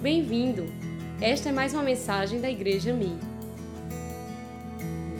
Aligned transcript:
Bem-vindo! 0.00 0.62
Esta 1.20 1.48
é 1.48 1.52
mais 1.52 1.74
uma 1.74 1.82
mensagem 1.82 2.40
da 2.40 2.48
Igreja 2.48 2.94
Mi. 2.94 3.18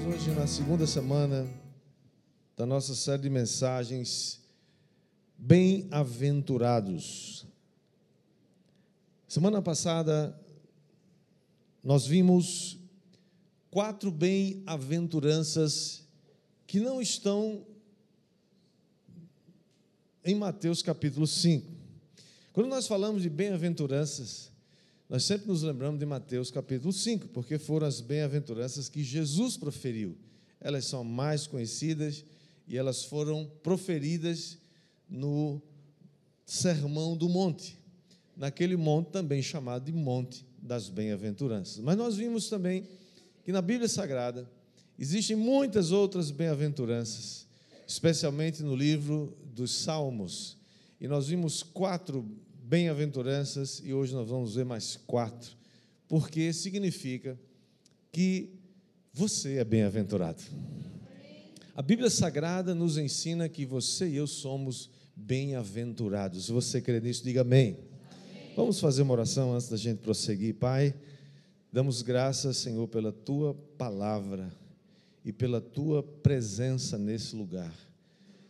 Hoje, 0.07 0.31
na 0.31 0.47
segunda 0.47 0.87
semana 0.87 1.49
da 2.57 2.65
nossa 2.65 2.95
série 2.95 3.23
de 3.23 3.29
mensagens, 3.29 4.41
Bem-aventurados. 5.37 7.45
Semana 9.27 9.61
passada, 9.61 10.41
nós 11.83 12.07
vimos 12.07 12.79
quatro 13.73 14.13
bem-aventuranças 14.13 16.07
que 16.69 16.79
não 16.79 17.03
estão 17.03 17.67
em 20.25 20.37
Mateus 20.37 20.83
capítulo 20.83 21.27
5. 21.27 21.67
Quando 22.53 22.69
nós 22.69 22.87
falamos 22.87 23.23
de 23.23 23.29
bem-aventuranças, 23.29 24.53
nós 25.09 25.25
sempre 25.25 25.49
nos 25.49 25.63
lembramos 25.63 25.99
de 25.99 26.05
Mateus 26.05 26.51
capítulo 26.51 26.93
5, 26.93 27.29
porque 27.29 27.59
foram 27.59 27.87
as 27.87 27.99
bem-aventuranças 27.99 28.91
que 28.91 29.03
Jesus 29.03 29.57
proferiu. 29.57 30.15
Elas 30.61 30.85
são 30.85 31.03
mais 31.03 31.47
conhecidas 31.47 32.25
e 32.67 32.77
elas 32.77 33.05
foram 33.05 33.51
proferidas 33.63 34.59
no 35.09 35.63
Sermão 36.45 37.17
do 37.17 37.27
Monte, 37.27 37.79
naquele 38.37 38.77
monte 38.77 39.09
também 39.11 39.41
chamado 39.41 39.87
de 39.87 39.93
Monte 39.93 40.45
das 40.63 40.91
Bem-aventuranças. 40.91 41.79
Mas 41.79 41.97
nós 41.97 42.17
vimos 42.17 42.51
também 42.51 42.87
que 43.45 43.51
na 43.51 43.63
Bíblia 43.63 43.89
Sagrada 43.89 44.47
existem 44.99 45.35
muitas 45.35 45.91
outras 45.91 46.31
bem-aventuranças, 46.31 47.47
especialmente 47.87 48.63
no 48.63 48.77
livro 48.77 49.35
dos 49.55 49.71
Salmos. 49.71 50.59
E 51.01 51.09
nós 51.09 51.29
vimos 51.29 51.63
quatro 51.63 52.29
bem-aventuranças 52.69 53.81
e 53.83 53.95
hoje 53.95 54.13
nós 54.13 54.29
vamos 54.29 54.55
ver 54.55 54.65
mais 54.67 54.95
quatro, 55.07 55.57
porque 56.07 56.53
significa 56.53 57.41
que 58.13 58.51
você 59.11 59.57
é 59.57 59.65
bem-aventurado. 59.65 60.43
A 61.75 61.81
Bíblia 61.81 62.11
Sagrada 62.11 62.75
nos 62.75 62.99
ensina 62.99 63.49
que 63.49 63.65
você 63.65 64.11
e 64.11 64.17
eu 64.17 64.27
somos 64.27 64.91
bem-aventurados. 65.17 66.45
Se 66.45 66.53
você 66.53 66.79
crê 66.83 67.01
nisso, 67.01 67.25
diga 67.25 67.41
amém. 67.41 67.79
amém. 67.79 68.53
Vamos 68.55 68.79
fazer 68.81 69.01
uma 69.01 69.15
oração 69.15 69.55
antes 69.55 69.71
da 69.71 69.77
gente 69.79 70.01
prosseguir. 70.01 70.57
Pai, 70.57 70.95
damos 71.73 72.03
graças, 72.03 72.59
Senhor, 72.59 72.87
pela 72.87 73.13
tua 73.13 73.55
palavra 73.79 74.53
e 75.25 75.33
pela 75.33 75.59
tua 75.59 76.03
presença 76.03 76.99
nesse 76.99 77.35
lugar. 77.35 77.73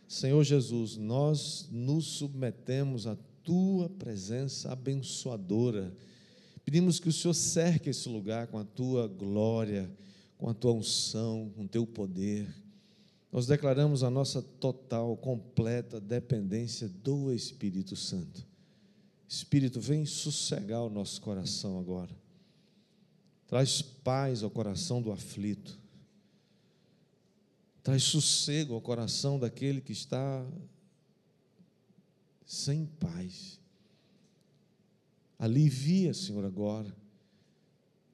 Senhor 0.09 0.43
Jesus, 0.43 0.97
nós 0.97 1.69
nos 1.71 2.05
submetemos 2.05 3.07
a 3.07 3.15
tua 3.43 3.89
presença 3.89 4.71
abençoadora. 4.71 5.95
Pedimos 6.63 6.99
que 6.99 7.09
o 7.09 7.13
Senhor 7.13 7.33
cerque 7.33 7.89
esse 7.89 8.07
lugar 8.07 8.47
com 8.47 8.57
a 8.57 8.63
tua 8.63 9.07
glória, 9.07 9.89
com 10.37 10.49
a 10.49 10.53
tua 10.53 10.73
unção, 10.73 11.51
com 11.55 11.63
o 11.63 11.67
teu 11.67 11.85
poder. 11.85 12.47
Nós 13.31 13.45
declaramos 13.45 14.03
a 14.03 14.09
nossa 14.09 14.41
total, 14.41 15.15
completa 15.17 15.99
dependência 15.99 16.87
do 16.87 17.31
Espírito 17.31 17.95
Santo. 17.95 18.47
Espírito, 19.27 19.79
vem 19.79 20.05
sossegar 20.05 20.81
o 20.81 20.89
nosso 20.89 21.21
coração 21.21 21.79
agora. 21.79 22.15
Traz 23.47 23.81
paz 23.81 24.43
ao 24.43 24.49
coração 24.49 25.01
do 25.01 25.11
aflito. 25.11 25.77
Traz 27.83 28.03
sossego 28.03 28.73
ao 28.73 28.81
coração 28.81 29.39
daquele 29.39 29.81
que 29.81 29.91
está 29.91 30.45
sem 32.49 32.87
paz. 32.87 33.59
Alivia, 35.37 36.15
Senhor, 36.15 36.43
agora 36.43 36.91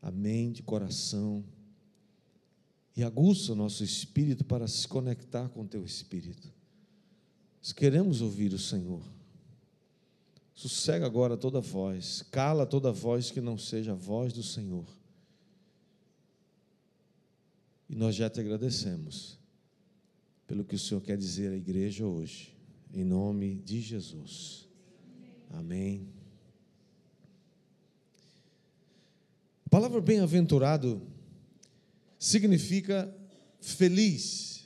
a 0.01 0.11
mente, 0.11 0.61
coração 0.61 1.41
e 2.97 3.01
aguça 3.01 3.53
o 3.53 3.55
nosso 3.55 3.81
espírito 3.81 4.43
para 4.43 4.67
se 4.67 4.85
conectar 4.89 5.47
com 5.47 5.61
o 5.61 5.67
teu 5.67 5.85
espírito. 5.85 6.51
Nós 7.61 7.71
queremos 7.71 8.21
ouvir 8.21 8.53
o 8.53 8.59
Senhor. 8.59 9.01
Sossega 10.53 11.05
agora 11.05 11.37
toda 11.37 11.61
voz, 11.61 12.21
cala 12.29 12.65
toda 12.65 12.91
voz 12.91 13.31
que 13.31 13.39
não 13.39 13.57
seja 13.57 13.93
a 13.93 13.95
voz 13.95 14.33
do 14.33 14.43
Senhor. 14.43 14.85
E 17.89 17.95
nós 17.95 18.15
já 18.15 18.29
te 18.29 18.41
agradecemos 18.41 19.39
pelo 20.45 20.65
que 20.65 20.75
o 20.75 20.79
Senhor 20.79 20.99
quer 20.99 21.17
dizer 21.17 21.53
à 21.53 21.55
igreja 21.55 22.05
hoje 22.05 22.54
em 22.93 23.03
nome 23.03 23.55
de 23.55 23.81
Jesus. 23.81 24.67
Amém. 25.49 26.07
A 29.65 29.69
palavra 29.69 29.99
bem-aventurado 29.99 31.01
significa 32.17 33.13
feliz, 33.59 34.65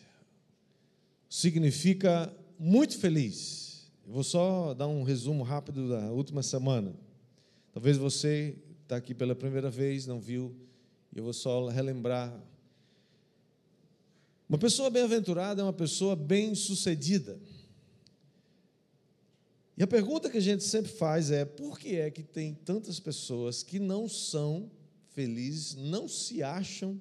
significa 1.29 2.33
muito 2.59 2.97
feliz. 2.97 3.89
Eu 4.05 4.13
vou 4.13 4.23
só 4.23 4.73
dar 4.73 4.87
um 4.87 5.03
resumo 5.03 5.43
rápido 5.43 5.89
da 5.89 6.11
última 6.11 6.43
semana. 6.43 6.95
Talvez 7.71 7.97
você 7.97 8.55
está 8.83 8.97
aqui 8.97 9.13
pela 9.13 9.35
primeira 9.35 9.69
vez, 9.69 10.05
não 10.07 10.19
viu, 10.19 10.55
eu 11.15 11.23
vou 11.23 11.33
só 11.33 11.67
relembrar. 11.67 12.33
Uma 14.47 14.57
pessoa 14.57 14.89
bem-aventurada 14.89 15.61
é 15.61 15.63
uma 15.63 15.71
pessoa 15.71 16.15
bem-sucedida. 16.15 17.39
E 19.79 19.83
a 19.83 19.87
pergunta 19.87 20.29
que 20.29 20.37
a 20.37 20.41
gente 20.41 20.61
sempre 20.65 20.91
faz 20.91 21.31
é: 21.31 21.45
por 21.45 21.79
que 21.79 21.95
é 21.95 22.11
que 22.11 22.21
tem 22.21 22.53
tantas 22.53 22.99
pessoas 22.99 23.63
que 23.63 23.79
não 23.79 24.09
são 24.09 24.69
felizes, 25.11 25.73
não 25.73 26.05
se 26.05 26.43
acham 26.43 26.99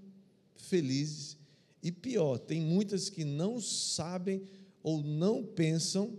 felizes? 0.54 1.36
E 1.82 1.90
pior, 1.90 2.38
tem 2.38 2.60
muitas 2.60 3.10
que 3.10 3.24
não 3.24 3.60
sabem 3.60 4.42
ou 4.80 5.02
não 5.02 5.44
pensam 5.44 6.16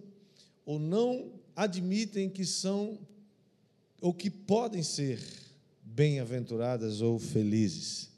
ou 0.66 0.78
não 0.78 1.31
admitem 1.56 2.30
que 2.30 2.46
são 2.46 3.00
ou 4.02 4.14
que 4.14 4.30
podem 4.30 4.84
ser 4.84 5.18
bem-aventuradas 5.81 7.02
ou 7.02 7.18
felizes. 7.20 8.09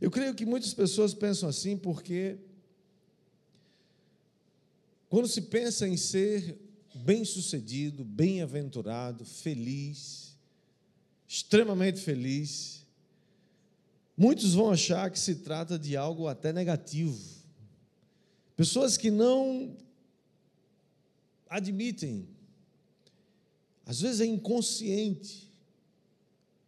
Eu 0.00 0.10
creio 0.10 0.34
que 0.34 0.46
muitas 0.46 0.72
pessoas 0.72 1.12
pensam 1.12 1.50
assim 1.50 1.76
porque 1.76 2.38
quando 5.10 5.28
se 5.28 5.42
pensa 5.42 5.86
em 5.86 5.98
ser 5.98 6.63
bem-sucedido, 6.94 8.04
bem-aventurado, 8.04 9.24
feliz, 9.24 10.36
extremamente 11.26 12.00
feliz. 12.00 12.86
Muitos 14.16 14.54
vão 14.54 14.70
achar 14.70 15.10
que 15.10 15.18
se 15.18 15.36
trata 15.36 15.78
de 15.78 15.96
algo 15.96 16.28
até 16.28 16.52
negativo. 16.52 17.20
Pessoas 18.56 18.96
que 18.96 19.10
não 19.10 19.76
admitem, 21.48 22.28
às 23.84 24.00
vezes 24.00 24.20
é 24.20 24.26
inconsciente, 24.26 25.50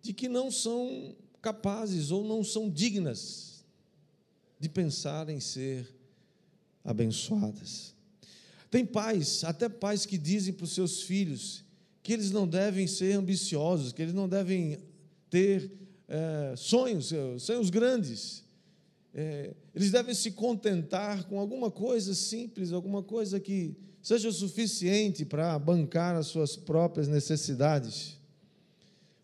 de 0.03 0.13
que 0.13 0.29
não 0.29 0.51
são 0.51 1.17
capazes 1.41 2.11
ou 2.11 2.25
não 2.25 2.45
são 2.45 2.69
dignas 2.69 3.65
de 4.59 4.69
pensar 4.69 5.29
em 5.29 5.41
ser 5.41 5.93
abençoadas. 6.85 7.96
Tem 8.71 8.85
pais, 8.85 9.45
até 9.45 9.69
pais 9.69 10.05
que 10.05 10.19
dizem 10.19 10.53
para 10.53 10.65
os 10.65 10.73
seus 10.73 11.03
filhos 11.03 11.65
que 12.03 12.13
eles 12.13 12.31
não 12.31 12.47
devem 12.47 12.87
ser 12.87 13.15
ambiciosos, 13.15 13.93
que 13.93 14.01
eles 14.01 14.15
não 14.15 14.29
devem 14.29 14.79
ter 15.29 15.73
é, 16.09 16.55
sonhos, 16.57 17.13
é, 17.13 17.39
sonhos 17.39 17.69
grandes. 17.69 18.45
É, 19.13 19.55
eles 19.75 19.91
devem 19.91 20.15
se 20.15 20.31
contentar 20.31 21.25
com 21.25 21.41
alguma 21.41 21.71
coisa 21.71 22.15
simples, 22.15 22.73
alguma 22.73 23.03
coisa 23.03 23.41
que 23.41 23.75
seja 24.01 24.29
o 24.29 24.33
suficiente 24.33 25.25
para 25.25 25.59
bancar 25.59 26.15
as 26.15 26.29
suas 26.29 26.55
próprias 26.55 27.09
necessidades. 27.09 28.17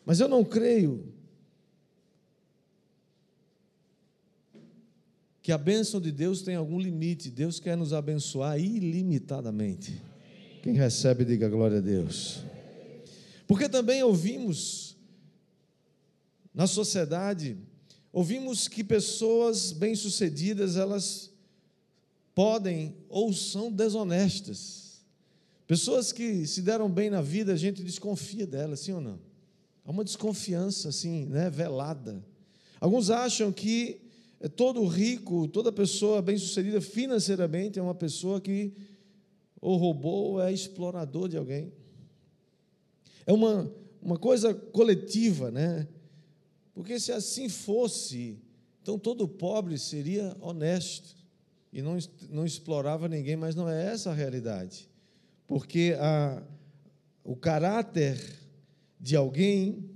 Mas 0.05 0.19
eu 0.19 0.27
não 0.27 0.45
creio 0.45 1.13
que 5.43 5.51
a 5.51 5.59
bênção 5.59 6.01
de 6.01 6.13
Deus 6.13 6.41
tem 6.41 6.55
algum 6.55 6.79
limite. 6.79 7.29
Deus 7.29 7.59
quer 7.59 7.77
nos 7.77 7.93
abençoar 7.93 8.59
ilimitadamente. 8.61 10.01
Quem 10.63 10.75
recebe, 10.75 11.25
diga 11.25 11.49
glória 11.49 11.79
a 11.79 11.81
Deus. 11.81 12.45
Porque 13.49 13.69
também 13.69 14.03
ouvimos 14.05 14.97
na 16.55 16.67
sociedade, 16.69 17.57
ouvimos 18.13 18.69
que 18.69 18.85
pessoas 18.85 19.73
bem-sucedidas, 19.73 20.77
elas 20.77 21.33
podem 22.35 22.95
ou 23.09 23.33
são 23.33 23.73
desonestas. 23.73 25.03
Pessoas 25.67 26.13
que 26.13 26.47
se 26.47 26.63
deram 26.63 26.89
bem 26.89 27.11
na 27.11 27.21
vida, 27.21 27.53
a 27.53 27.57
gente 27.57 27.83
desconfia 27.83 28.47
delas, 28.47 28.81
sim 28.81 28.93
ou 28.93 29.01
não? 29.01 29.19
Há 29.85 29.91
uma 29.91 30.05
desconfiança 30.05 30.91
assim, 30.91 31.27
né, 31.27 31.51
velada. 31.51 32.25
Alguns 32.79 33.11
acham 33.11 33.51
que 33.51 34.12
todo 34.49 34.85
rico, 34.87 35.47
toda 35.49 35.71
pessoa 35.71 36.21
bem-sucedida 36.21 36.81
financeiramente 36.81 37.79
é 37.79 37.83
uma 37.83 37.95
pessoa 37.95 38.41
que 38.41 38.73
ou 39.61 39.77
roubou 39.77 40.33
ou 40.33 40.43
é 40.43 40.53
explorador 40.53 41.29
de 41.29 41.37
alguém. 41.37 41.73
É 43.25 43.33
uma, 43.33 43.73
uma 44.03 44.19
coisa 44.19 44.53
coletiva, 44.53 45.53
né? 45.53 45.87
Porque 46.75 46.99
se 46.99 47.13
assim 47.13 47.49
fosse, 47.49 48.39
então 48.83 48.99
todo 48.99 49.29
pobre 49.29 49.79
seria 49.79 50.37
honesto 50.41 51.17
e 51.73 51.81
não, 51.81 51.97
não 52.29 52.45
explorava 52.45 53.09
ninguém, 53.09 53.37
mas 53.37 53.55
não 53.55 53.69
é 53.69 53.93
essa 53.93 54.11
a 54.11 54.15
realidade. 54.15 54.91
Porque 55.47 55.97
a, 56.01 56.43
o 57.23 57.37
caráter 57.37 58.21
de 58.99 59.15
alguém 59.15 59.89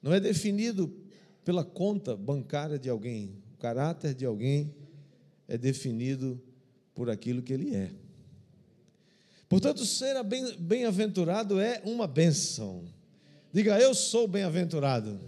não 0.00 0.12
é 0.12 0.20
definido 0.20 1.01
pela 1.44 1.64
conta 1.64 2.16
bancária 2.16 2.78
de 2.78 2.88
alguém. 2.88 3.36
O 3.54 3.58
caráter 3.58 4.14
de 4.14 4.24
alguém 4.24 4.74
é 5.48 5.58
definido 5.58 6.40
por 6.94 7.10
aquilo 7.10 7.42
que 7.42 7.52
ele 7.52 7.74
é. 7.74 7.90
Portanto, 9.48 9.84
ser 9.84 10.16
bem-aventurado 10.58 11.60
é 11.60 11.82
uma 11.84 12.06
benção. 12.06 12.84
Diga, 13.52 13.78
eu 13.78 13.94
sou 13.94 14.26
bem-aventurado. 14.26 15.20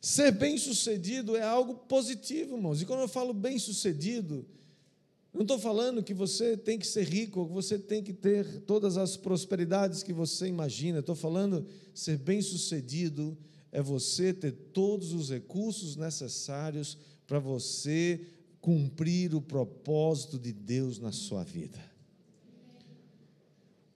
Ser 0.00 0.32
bem-sucedido 0.32 1.36
é 1.36 1.42
algo 1.42 1.74
positivo, 1.74 2.56
irmãos. 2.56 2.82
E 2.82 2.86
quando 2.86 3.00
eu 3.00 3.08
falo 3.08 3.32
bem-sucedido, 3.32 4.46
não 5.32 5.42
estou 5.42 5.58
falando 5.58 6.02
que 6.02 6.14
você 6.14 6.56
tem 6.56 6.78
que 6.78 6.86
ser 6.86 7.04
rico, 7.04 7.40
ou 7.40 7.48
que 7.48 7.52
você 7.54 7.78
tem 7.78 8.02
que 8.02 8.12
ter 8.12 8.60
todas 8.62 8.96
as 8.96 9.16
prosperidades 9.16 10.02
que 10.02 10.12
você 10.12 10.46
imagina. 10.46 10.98
Estou 10.98 11.14
falando 11.14 11.66
ser 11.94 12.18
bem-sucedido 12.18 13.36
é 13.70 13.82
você 13.82 14.32
ter 14.32 14.52
todos 14.72 15.12
os 15.12 15.30
recursos 15.30 15.96
necessários 15.96 16.96
para 17.26 17.38
você 17.38 18.26
cumprir 18.60 19.34
o 19.34 19.40
propósito 19.40 20.38
de 20.38 20.52
Deus 20.52 20.98
na 20.98 21.12
sua 21.12 21.44
vida. 21.44 21.78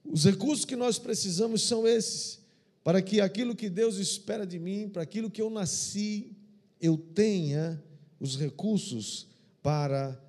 Os 0.04 0.24
recursos 0.24 0.64
que 0.64 0.76
nós 0.76 0.98
precisamos 0.98 1.62
são 1.62 1.86
esses, 1.86 2.40
para 2.84 3.00
que 3.00 3.20
aquilo 3.20 3.56
que 3.56 3.70
Deus 3.70 3.96
espera 3.96 4.46
de 4.46 4.58
mim, 4.58 4.88
para 4.88 5.02
aquilo 5.02 5.30
que 5.30 5.40
eu 5.40 5.48
nasci, 5.48 6.32
eu 6.80 6.96
tenha 6.96 7.82
os 8.20 8.36
recursos 8.36 9.28
para 9.62 10.20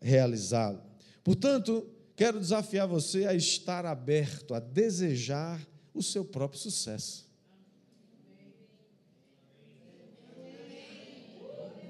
realizá-lo. 0.00 0.80
Portanto, 1.24 1.86
quero 2.14 2.38
desafiar 2.38 2.86
você 2.86 3.26
a 3.26 3.34
estar 3.34 3.86
aberto, 3.86 4.54
a 4.54 4.60
desejar 4.60 5.66
o 5.94 6.02
seu 6.02 6.24
próprio 6.24 6.60
sucesso. 6.60 7.31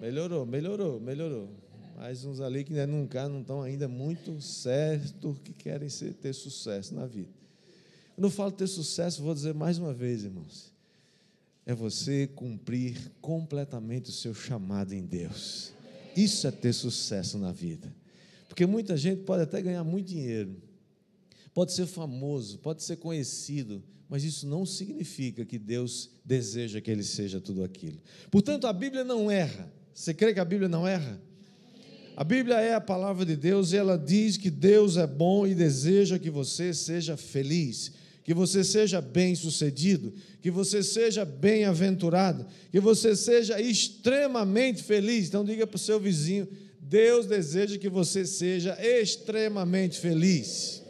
Melhorou, 0.03 0.45
melhorou, 0.45 0.99
melhorou. 0.99 1.49
Mais 1.97 2.25
uns 2.25 2.41
ali 2.41 2.65
que 2.65 2.75
nunca 2.87 3.29
não 3.29 3.41
estão 3.41 3.63
ainda 3.63 3.87
muito 3.87 4.41
certo 4.41 5.39
que 5.45 5.53
querem 5.53 5.89
ser, 5.89 6.13
ter 6.15 6.33
sucesso 6.33 6.93
na 6.93 7.07
vida. 7.07 7.31
Eu 8.19 8.29
falo 8.29 8.51
ter 8.51 8.67
sucesso, 8.67 9.23
vou 9.23 9.33
dizer 9.33 9.55
mais 9.55 9.79
uma 9.79 9.95
vez, 9.95 10.25
irmãos. 10.25 10.73
É 11.65 11.73
você 11.73 12.27
cumprir 12.27 13.13
completamente 13.21 14.11
o 14.11 14.13
seu 14.13 14.35
chamado 14.35 14.93
em 14.93 15.03
Deus. 15.07 15.73
Isso 16.17 16.49
é 16.49 16.51
ter 16.51 16.73
sucesso 16.73 17.39
na 17.39 17.53
vida. 17.53 17.95
Porque 18.49 18.67
muita 18.67 18.97
gente 18.97 19.23
pode 19.23 19.45
até 19.45 19.63
ganhar 19.63 19.85
muito 19.85 20.09
dinheiro, 20.09 20.57
pode 21.55 21.73
ser 21.73 21.87
famoso, 21.87 22.59
pode 22.59 22.83
ser 22.83 22.97
conhecido, 22.97 23.81
mas 24.09 24.25
isso 24.25 24.49
não 24.49 24.67
significa 24.67 25.45
que 25.45 25.61
Deus 25.61 26.11
deseja 26.25 26.81
que 26.81 26.91
ele 26.91 27.05
seja 27.05 27.41
tudo 27.41 27.63
aquilo. 27.63 28.01
Portanto, 28.33 28.67
a 28.67 28.73
Bíblia 28.73 29.05
não 29.05 29.31
erra. 29.31 29.81
Você 29.95 30.15
crê 30.15 30.33
que 30.33 30.41
a 30.41 30.45
Bíblia 30.45 30.69
não 30.69 30.87
erra? 30.87 31.21
A 32.17 32.25
Bíblia 32.25 32.57
é 32.61 32.75
a 32.75 32.81
palavra 32.81 33.25
de 33.25 33.37
Deus 33.37 33.73
e 33.73 33.77
ela 33.77 33.97
diz 33.97 34.37
que 34.37 34.51
Deus 34.51 34.97
é 34.97 35.07
bom 35.07 35.47
e 35.47 35.55
deseja 35.55 36.19
que 36.19 36.31
você 36.31 36.75
seja 36.75 37.17
feliz, 37.17 37.93
que 38.23 38.35
você 38.35 38.63
seja 38.63 39.01
bem-sucedido, 39.01 40.13
que 40.43 40.51
você 40.51 40.83
seja 40.83 41.25
bem-aventurado, 41.25 42.47
que 42.71 42.81
você 42.81 43.17
seja 43.17 43.61
extremamente 43.61 44.83
feliz. 44.83 45.29
Então 45.29 45.45
diga 45.45 45.67
para 45.67 45.77
o 45.77 45.79
seu 45.79 45.99
vizinho: 45.99 46.47
Deus 46.79 47.27
deseja 47.27 47.79
que 47.79 47.89
você 47.89 48.27
seja 48.27 48.77
extremamente 48.81 49.99
feliz. 49.99 50.82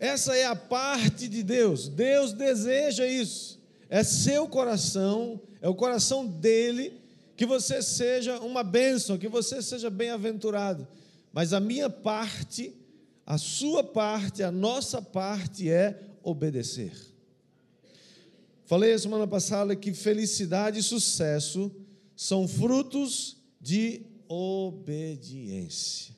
Essa 0.00 0.34
é 0.34 0.46
a 0.46 0.56
parte 0.56 1.28
de 1.28 1.42
Deus. 1.42 1.86
Deus 1.86 2.32
deseja 2.32 3.06
isso. 3.06 3.60
É 3.90 4.02
seu 4.02 4.48
coração, 4.48 5.38
é 5.60 5.68
o 5.68 5.74
coração 5.74 6.26
dele 6.26 6.94
que 7.36 7.44
você 7.44 7.82
seja 7.82 8.40
uma 8.40 8.64
bênção, 8.64 9.18
que 9.18 9.28
você 9.28 9.60
seja 9.60 9.90
bem-aventurado. 9.90 10.88
Mas 11.32 11.52
a 11.52 11.60
minha 11.60 11.90
parte, 11.90 12.74
a 13.26 13.36
sua 13.36 13.84
parte, 13.84 14.42
a 14.42 14.50
nossa 14.50 15.02
parte 15.02 15.70
é 15.70 16.00
obedecer. 16.22 16.92
Falei 18.64 18.94
a 18.94 18.98
semana 18.98 19.26
passada 19.26 19.76
que 19.76 19.92
felicidade 19.92 20.78
e 20.78 20.82
sucesso 20.82 21.70
são 22.16 22.48
frutos 22.48 23.36
de 23.60 24.02
obediência. 24.28 26.14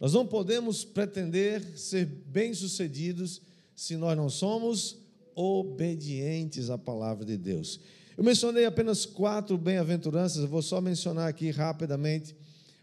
Nós 0.00 0.14
não 0.14 0.26
podemos 0.26 0.84
pretender 0.84 1.62
ser 1.76 2.06
bem-sucedidos 2.06 3.42
se 3.76 3.96
nós 3.96 4.16
não 4.16 4.30
somos 4.30 4.96
obedientes 5.34 6.70
à 6.70 6.78
palavra 6.78 7.24
de 7.24 7.36
Deus. 7.36 7.78
Eu 8.16 8.24
mencionei 8.24 8.64
apenas 8.64 9.04
quatro 9.06 9.56
bem-aventuranças, 9.58 10.44
vou 10.44 10.62
só 10.62 10.80
mencionar 10.80 11.28
aqui 11.28 11.50
rapidamente. 11.50 12.34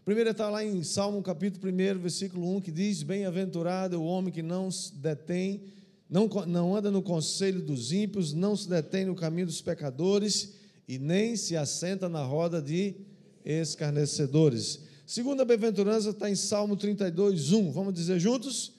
Primeiro 0.04 0.30
está 0.30 0.48
lá 0.48 0.64
em 0.64 0.82
Salmo 0.82 1.20
capítulo 1.20 1.70
1, 1.72 1.98
versículo 1.98 2.56
1, 2.56 2.60
que 2.60 2.70
diz: 2.70 3.02
Bem-aventurado 3.02 3.96
é 3.96 3.98
o 3.98 4.04
homem 4.04 4.32
que 4.32 4.42
não 4.42 4.70
se 4.70 4.94
detém 4.94 5.60
não, 6.08 6.26
não 6.46 6.74
anda 6.74 6.90
no 6.90 7.02
conselho 7.02 7.60
dos 7.60 7.92
ímpios, 7.92 8.32
não 8.32 8.56
se 8.56 8.68
detém 8.68 9.04
no 9.04 9.14
caminho 9.14 9.46
dos 9.46 9.60
pecadores 9.60 10.54
e 10.88 10.98
nem 10.98 11.36
se 11.36 11.54
assenta 11.54 12.08
na 12.08 12.22
roda 12.22 12.62
de 12.62 12.94
escarnecedores. 13.44 14.80
Segunda 15.08 15.42
bem-aventurança 15.42 16.10
está 16.10 16.28
em 16.28 16.34
Salmo 16.34 16.76
32, 16.76 17.52
1. 17.52 17.72
Vamos 17.72 17.94
dizer 17.94 18.20
juntos? 18.20 18.72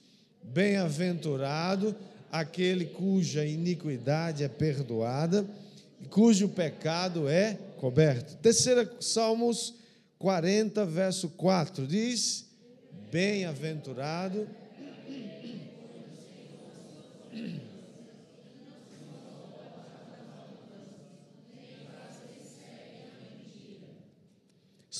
Bem-aventurado 0.44 1.96
aquele 2.32 2.86
cuja 2.86 3.44
iniquidade 3.44 4.44
é 4.44 4.48
perdoada 4.48 5.44
e 6.00 6.06
cujo 6.06 6.48
pecado 6.48 7.28
é 7.28 7.58
coberto. 7.78 8.36
Terceira, 8.44 8.88
Salmos 9.00 9.74
40, 10.20 10.86
verso 10.86 11.30
4, 11.30 11.88
diz: 11.88 12.46
Bem-aventurado 13.12 14.48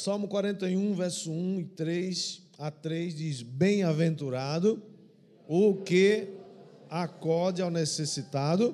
Salmo 0.02 0.30
41, 0.30 0.94
verso 0.94 1.30
1 1.30 1.60
e 1.60 1.66
3 1.66 2.42
a 2.58 2.72
3 2.72 3.16
diz: 3.16 3.42
Bem-aventurado 3.42 4.82
o 5.46 5.76
que 5.76 6.30
acode 6.90 7.62
ao 7.62 7.70
necessitado. 7.70 8.74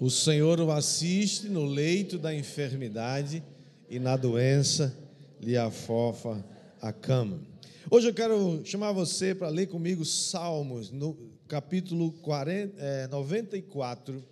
O 0.00 0.10
Senhor 0.10 0.58
o 0.58 0.72
assiste 0.72 1.48
no 1.48 1.64
leito 1.64 2.18
da 2.18 2.34
enfermidade 2.34 3.40
e 3.88 4.00
na 4.00 4.16
doença 4.16 5.06
lhe 5.40 5.56
afofa 5.56 6.44
a 6.80 6.92
cama. 6.92 7.40
Hoje 7.90 8.08
eu 8.08 8.14
quero 8.14 8.60
chamar 8.64 8.92
você 8.92 9.34
para 9.34 9.48
ler 9.48 9.66
comigo 9.66 10.04
Salmos, 10.04 10.90
no 10.90 11.16
capítulo 11.46 12.12
40, 12.12 12.74
é, 12.78 13.06
94. 13.08 14.22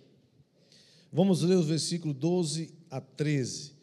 Vamos 1.11 1.41
ler 1.41 1.55
os 1.55 1.67
versículos 1.67 2.15
12 2.15 2.73
a 2.91 3.01
13. 3.01 3.75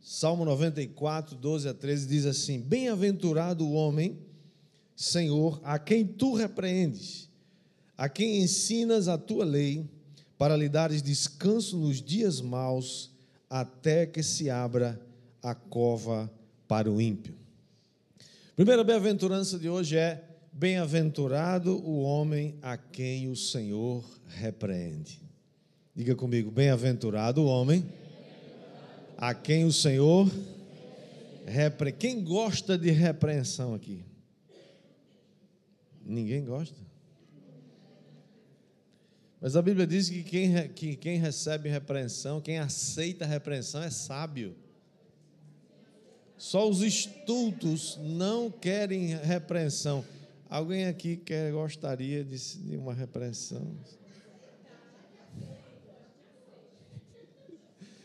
Salmo 0.00 0.44
94, 0.44 1.36
12 1.36 1.68
a 1.68 1.74
13 1.74 2.06
diz 2.08 2.26
assim: 2.26 2.60
Bem-aventurado 2.60 3.66
o 3.66 3.72
homem, 3.72 4.18
Senhor, 4.96 5.60
a 5.62 5.78
quem 5.78 6.04
tu 6.04 6.34
repreendes, 6.34 7.28
a 7.96 8.08
quem 8.08 8.42
ensinas 8.42 9.08
a 9.08 9.18
tua 9.18 9.44
lei, 9.44 9.88
para 10.38 10.56
lhe 10.56 10.68
dares 10.68 11.02
descanso 11.02 11.76
nos 11.76 12.00
dias 12.02 12.40
maus, 12.40 13.10
até 13.48 14.06
que 14.06 14.22
se 14.22 14.48
abra 14.48 15.00
a 15.42 15.54
cova 15.54 16.30
para 16.66 16.90
o 16.90 17.00
ímpio. 17.00 17.34
Primeira 18.56 18.84
bem-aventurança 18.84 19.58
de 19.58 19.68
hoje 19.68 19.96
é: 19.96 20.24
bem-aventurado 20.52 21.76
o 21.78 22.02
homem 22.02 22.56
a 22.62 22.76
quem 22.76 23.28
o 23.28 23.36
Senhor 23.36 24.04
repreende. 24.26 25.20
Diga 25.94 26.14
comigo: 26.14 26.50
bem-aventurado 26.50 27.42
o 27.42 27.46
homem 27.46 27.84
a 29.16 29.34
quem 29.34 29.64
o 29.64 29.72
Senhor 29.72 30.30
Repre... 31.50 31.90
Quem 31.90 32.22
gosta 32.22 32.78
de 32.78 32.90
repreensão 32.90 33.74
aqui? 33.74 34.04
Ninguém 36.04 36.44
gosta. 36.44 36.78
Mas 39.40 39.56
a 39.56 39.62
Bíblia 39.62 39.86
diz 39.86 40.08
que 40.08 40.22
quem, 40.22 40.68
que 40.68 40.96
quem 40.96 41.18
recebe 41.18 41.68
repreensão, 41.68 42.40
quem 42.40 42.58
aceita 42.58 43.24
repreensão 43.24 43.82
é 43.82 43.90
sábio. 43.90 44.54
Só 46.40 46.66
os 46.66 46.80
estultos 46.80 47.98
não 48.02 48.50
querem 48.50 49.08
repreensão. 49.08 50.02
Alguém 50.48 50.86
aqui 50.86 51.18
quer, 51.18 51.52
gostaria 51.52 52.24
de, 52.24 52.38
de 52.38 52.78
uma 52.78 52.94
repreensão? 52.94 53.76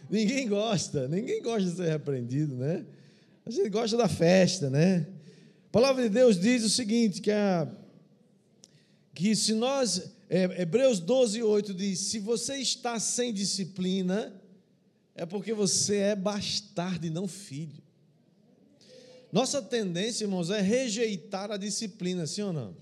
Ninguém 0.10 0.50
gosta, 0.50 1.08
ninguém 1.08 1.42
gosta 1.42 1.70
de 1.70 1.78
ser 1.78 1.88
repreendido, 1.88 2.58
né? 2.58 2.86
A 3.46 3.50
gente 3.50 3.70
gosta 3.70 3.96
da 3.96 4.10
festa, 4.10 4.70
né? 4.70 5.08
A 5.70 5.72
palavra 5.72 6.04
de 6.04 6.10
Deus 6.10 6.38
diz 6.38 6.66
o 6.66 6.70
seguinte: 6.70 7.22
que, 7.22 7.32
a, 7.32 7.66
que 9.14 9.34
se 9.34 9.54
nós, 9.54 10.12
é, 10.30 10.62
Hebreus 10.62 11.00
12, 11.00 11.42
8 11.42 11.74
diz: 11.74 12.00
se 12.00 12.20
você 12.20 12.58
está 12.58 13.00
sem 13.00 13.34
disciplina, 13.34 14.34
é 15.16 15.26
porque 15.26 15.54
você 15.54 16.00
é 16.00 16.16
bastardo 16.18 17.08
e 17.08 17.10
não 17.10 17.30
filho. 17.30 17.85
Nossa 19.36 19.62
tendência, 19.62 20.24
irmãos, 20.24 20.50
é 20.50 20.62
rejeitar 20.62 21.52
a 21.52 21.58
disciplina, 21.58 22.26
sim 22.26 22.42
ou 22.42 22.54
não? 22.54 22.74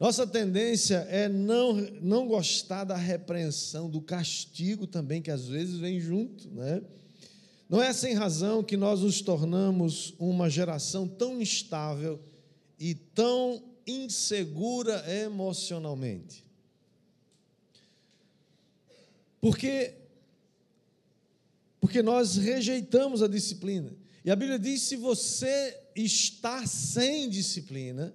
Nossa 0.00 0.26
tendência 0.26 1.06
é 1.08 1.28
não, 1.28 1.74
não 2.02 2.26
gostar 2.26 2.82
da 2.82 2.96
repreensão, 2.96 3.88
do 3.88 4.00
castigo 4.00 4.84
também, 4.84 5.22
que 5.22 5.30
às 5.30 5.46
vezes 5.46 5.78
vem 5.78 6.00
junto, 6.00 6.50
né? 6.50 6.82
Não 7.68 7.80
é 7.80 7.92
sem 7.92 8.14
razão 8.14 8.64
que 8.64 8.76
nós 8.76 9.02
nos 9.02 9.20
tornamos 9.20 10.12
uma 10.18 10.50
geração 10.50 11.06
tão 11.06 11.40
instável 11.40 12.18
e 12.76 12.96
tão 12.96 13.62
insegura 13.86 15.04
emocionalmente. 15.22 16.44
Porque 19.40 19.94
porque 21.80 22.02
nós 22.02 22.36
rejeitamos 22.36 23.22
a 23.22 23.28
disciplina. 23.28 23.92
E 24.28 24.30
a 24.30 24.36
Bíblia 24.36 24.58
diz: 24.58 24.82
se 24.82 24.94
você 24.94 25.74
está 25.96 26.66
sem 26.66 27.30
disciplina, 27.30 28.12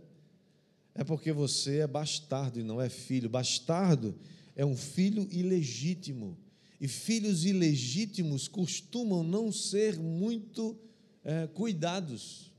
é 0.93 1.03
porque 1.03 1.31
você 1.31 1.79
é 1.79 1.87
bastardo 1.87 2.59
e 2.59 2.63
não 2.63 2.79
é 2.79 2.87
filho. 2.87 3.27
Bastardo 3.27 4.15
é 4.55 4.63
um 4.63 4.77
filho 4.77 5.27
ilegítimo. 5.31 6.37
E 6.79 6.87
filhos 6.87 7.45
ilegítimos 7.45 8.47
costumam 8.47 9.23
não 9.23 9.51
ser 9.51 9.97
muito 9.97 10.77
é, 11.23 11.47
cuidados. 11.47 12.51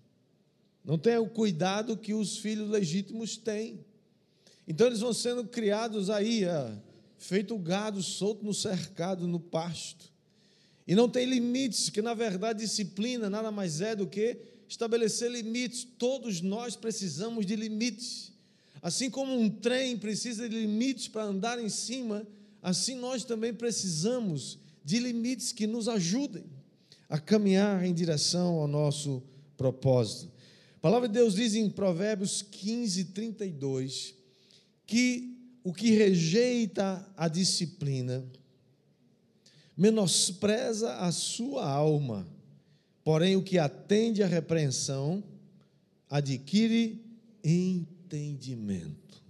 Não 0.84 0.98
tem 0.98 1.16
o 1.18 1.28
cuidado 1.28 1.96
que 1.96 2.12
os 2.12 2.36
filhos 2.38 2.68
legítimos 2.68 3.36
têm. 3.36 3.84
Então 4.66 4.88
eles 4.88 4.98
vão 4.98 5.12
sendo 5.12 5.46
criados 5.46 6.10
aí, 6.10 6.42
é, 6.42 6.76
feito 7.18 7.56
gado 7.56 8.02
solto 8.02 8.44
no 8.44 8.52
cercado, 8.52 9.28
no 9.28 9.38
pasto. 9.38 10.12
E 10.86 10.94
não 10.94 11.08
tem 11.08 11.26
limites, 11.26 11.88
que 11.88 12.02
na 12.02 12.14
verdade 12.14 12.60
disciplina 12.60 13.30
nada 13.30 13.50
mais 13.50 13.80
é 13.80 13.96
do 13.96 14.06
que 14.06 14.36
estabelecer 14.68 15.30
limites. 15.30 15.86
Todos 15.98 16.40
nós 16.40 16.76
precisamos 16.76 17.46
de 17.46 17.56
limites. 17.56 18.32
Assim 18.82 19.08
como 19.08 19.38
um 19.38 19.48
trem 19.48 19.96
precisa 19.96 20.48
de 20.48 20.56
limites 20.58 21.08
para 21.08 21.24
andar 21.24 21.58
em 21.58 21.70
cima, 21.70 22.26
assim 22.62 22.94
nós 22.96 23.24
também 23.24 23.54
precisamos 23.54 24.58
de 24.84 24.98
limites 24.98 25.52
que 25.52 25.66
nos 25.66 25.88
ajudem 25.88 26.44
a 27.08 27.18
caminhar 27.18 27.84
em 27.84 27.94
direção 27.94 28.58
ao 28.58 28.68
nosso 28.68 29.22
propósito. 29.56 30.30
A 30.76 30.80
palavra 30.80 31.08
de 31.08 31.14
Deus 31.14 31.34
diz 31.34 31.54
em 31.54 31.70
Provérbios 31.70 32.42
15, 32.42 33.06
32, 33.06 34.14
que 34.86 35.34
o 35.62 35.72
que 35.72 35.92
rejeita 35.92 37.10
a 37.16 37.26
disciplina 37.26 38.22
menospreza 39.76 40.96
a 40.98 41.10
sua 41.10 41.68
alma, 41.68 42.26
porém 43.02 43.36
o 43.36 43.42
que 43.42 43.58
atende 43.58 44.22
à 44.22 44.26
repreensão 44.26 45.22
adquire 46.08 47.02
entendimento. 47.42 49.22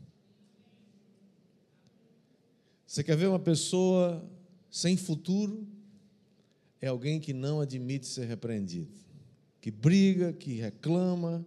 Você 2.86 3.02
quer 3.02 3.16
ver 3.16 3.26
uma 3.26 3.38
pessoa 3.38 4.24
sem 4.70 4.96
futuro? 4.96 5.66
É 6.80 6.88
alguém 6.88 7.18
que 7.18 7.32
não 7.32 7.60
admite 7.60 8.06
ser 8.06 8.26
repreendido, 8.26 8.92
que 9.60 9.70
briga, 9.70 10.32
que 10.32 10.52
reclama. 10.52 11.44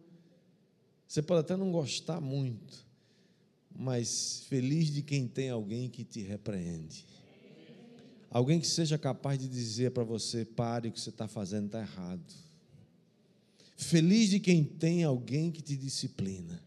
Você 1.08 1.22
pode 1.22 1.42
até 1.42 1.56
não 1.56 1.72
gostar 1.72 2.20
muito, 2.20 2.86
mas 3.74 4.44
feliz 4.50 4.88
de 4.92 5.02
quem 5.02 5.28
tem 5.28 5.50
alguém 5.50 5.90
que 5.90 6.04
te 6.04 6.22
repreende. 6.22 7.06
Alguém 8.30 8.60
que 8.60 8.68
seja 8.68 8.98
capaz 8.98 9.40
de 9.40 9.48
dizer 9.48 9.92
para 9.92 10.04
você: 10.04 10.46
pare, 10.46 10.90
o 10.90 10.92
que 10.92 11.00
você 11.00 11.10
está 11.10 11.28
fazendo 11.28 11.68
está 11.68 11.80
errado. 11.80 12.34
Feliz 13.76 14.30
de 14.30 14.40
quem 14.40 14.64
tem 14.64 15.04
alguém 15.04 15.52
que 15.52 15.62
te 15.62 15.76
disciplina. 15.76 16.62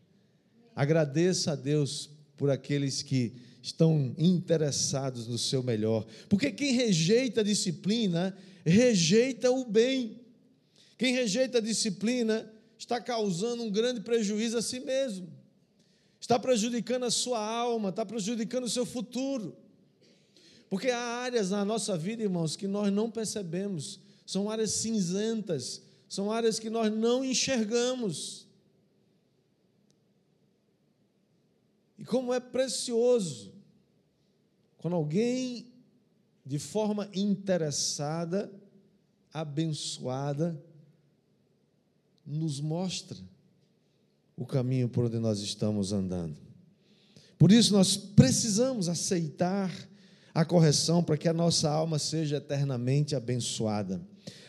Agradeça 0.74 1.52
a 1.52 1.56
Deus 1.56 2.10
por 2.36 2.50
aqueles 2.50 3.02
que 3.02 3.34
estão 3.62 4.14
interessados 4.16 5.26
no 5.26 5.36
seu 5.36 5.62
melhor. 5.62 6.06
Porque 6.28 6.50
quem 6.50 6.72
rejeita 6.72 7.40
a 7.40 7.44
disciplina, 7.44 8.36
rejeita 8.64 9.50
o 9.50 9.64
bem. 9.64 10.20
Quem 10.96 11.12
rejeita 11.14 11.58
a 11.58 11.60
disciplina 11.60 12.50
está 12.78 13.00
causando 13.00 13.62
um 13.62 13.70
grande 13.70 14.00
prejuízo 14.00 14.56
a 14.56 14.62
si 14.62 14.80
mesmo. 14.80 15.28
Está 16.20 16.38
prejudicando 16.38 17.04
a 17.04 17.10
sua 17.10 17.44
alma, 17.44 17.88
está 17.88 18.06
prejudicando 18.06 18.64
o 18.64 18.70
seu 18.70 18.86
futuro. 18.86 19.56
Porque 20.70 20.88
há 20.88 21.00
áreas 21.00 21.50
na 21.50 21.64
nossa 21.64 21.98
vida, 21.98 22.22
irmãos, 22.22 22.54
que 22.54 22.68
nós 22.68 22.92
não 22.92 23.10
percebemos, 23.10 23.98
são 24.24 24.48
áreas 24.48 24.70
cinzentas, 24.70 25.82
são 26.08 26.30
áreas 26.30 26.60
que 26.60 26.70
nós 26.70 26.92
não 26.92 27.24
enxergamos. 27.24 28.46
E 31.98 32.04
como 32.04 32.32
é 32.32 32.38
precioso 32.38 33.52
quando 34.78 34.94
alguém, 34.94 35.66
de 36.46 36.58
forma 36.58 37.10
interessada, 37.12 38.50
abençoada, 39.34 40.58
nos 42.24 42.60
mostra 42.60 43.18
o 44.36 44.46
caminho 44.46 44.88
por 44.88 45.04
onde 45.04 45.18
nós 45.18 45.40
estamos 45.40 45.92
andando. 45.92 46.38
Por 47.36 47.50
isso 47.50 47.72
nós 47.72 47.96
precisamos 47.96 48.88
aceitar 48.88 49.89
a 50.34 50.44
correção 50.44 51.02
para 51.02 51.16
que 51.16 51.28
a 51.28 51.32
nossa 51.32 51.70
alma 51.70 51.98
seja 51.98 52.36
eternamente 52.36 53.16
abençoada. 53.16 54.00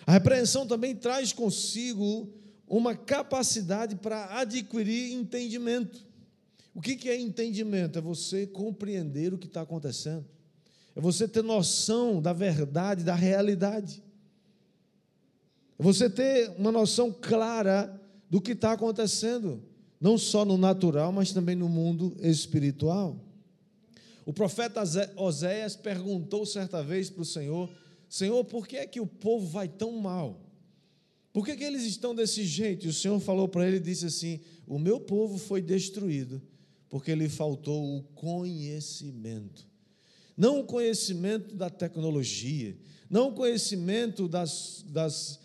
A 0.05 0.11
repreensão 0.11 0.67
também 0.67 0.95
traz 0.95 1.33
consigo 1.33 2.29
uma 2.67 2.95
capacidade 2.95 3.95
para 3.95 4.39
adquirir 4.39 5.13
entendimento. 5.13 6.05
O 6.73 6.81
que 6.81 7.09
é 7.09 7.19
entendimento? 7.19 7.99
É 7.99 8.01
você 8.01 8.47
compreender 8.47 9.33
o 9.33 9.37
que 9.37 9.47
está 9.47 9.61
acontecendo, 9.61 10.25
é 10.95 11.01
você 11.01 11.27
ter 11.27 11.43
noção 11.43 12.21
da 12.21 12.31
verdade, 12.31 13.03
da 13.03 13.15
realidade, 13.15 14.01
é 15.77 15.83
você 15.83 16.09
ter 16.09 16.51
uma 16.57 16.71
noção 16.71 17.11
clara 17.11 17.99
do 18.29 18.39
que 18.39 18.53
está 18.53 18.71
acontecendo, 18.71 19.61
não 19.99 20.17
só 20.17 20.45
no 20.45 20.57
natural, 20.57 21.11
mas 21.11 21.33
também 21.33 21.55
no 21.55 21.67
mundo 21.67 22.15
espiritual. 22.21 23.19
O 24.25 24.31
profeta 24.31 24.83
Oséias 25.15 25.75
perguntou 25.75 26.45
certa 26.45 26.83
vez 26.83 27.09
para 27.09 27.21
o 27.21 27.25
Senhor: 27.25 27.69
Senhor, 28.07 28.43
por 28.45 28.67
que 28.67 28.77
é 28.77 28.85
que 28.85 28.99
o 28.99 29.07
povo 29.07 29.47
vai 29.47 29.67
tão 29.67 29.93
mal? 29.93 30.39
Por 31.33 31.45
que, 31.45 31.55
que 31.55 31.63
eles 31.63 31.83
estão 31.83 32.13
desse 32.13 32.45
jeito? 32.45 32.85
E 32.85 32.89
o 32.89 32.93
Senhor 32.93 33.19
falou 33.19 33.47
para 33.47 33.65
ele 33.67 33.77
e 33.77 33.81
disse 33.81 34.05
assim: 34.05 34.39
O 34.67 34.77
meu 34.77 34.99
povo 34.99 35.37
foi 35.37 35.61
destruído 35.61 36.41
porque 36.89 37.15
lhe 37.15 37.29
faltou 37.29 37.97
o 37.97 38.03
conhecimento. 38.15 39.65
Não 40.35 40.59
o 40.59 40.65
conhecimento 40.65 41.55
da 41.55 41.69
tecnologia, 41.69 42.77
não 43.09 43.29
o 43.29 43.33
conhecimento 43.33 44.27
das, 44.27 44.83
das, 44.87 45.39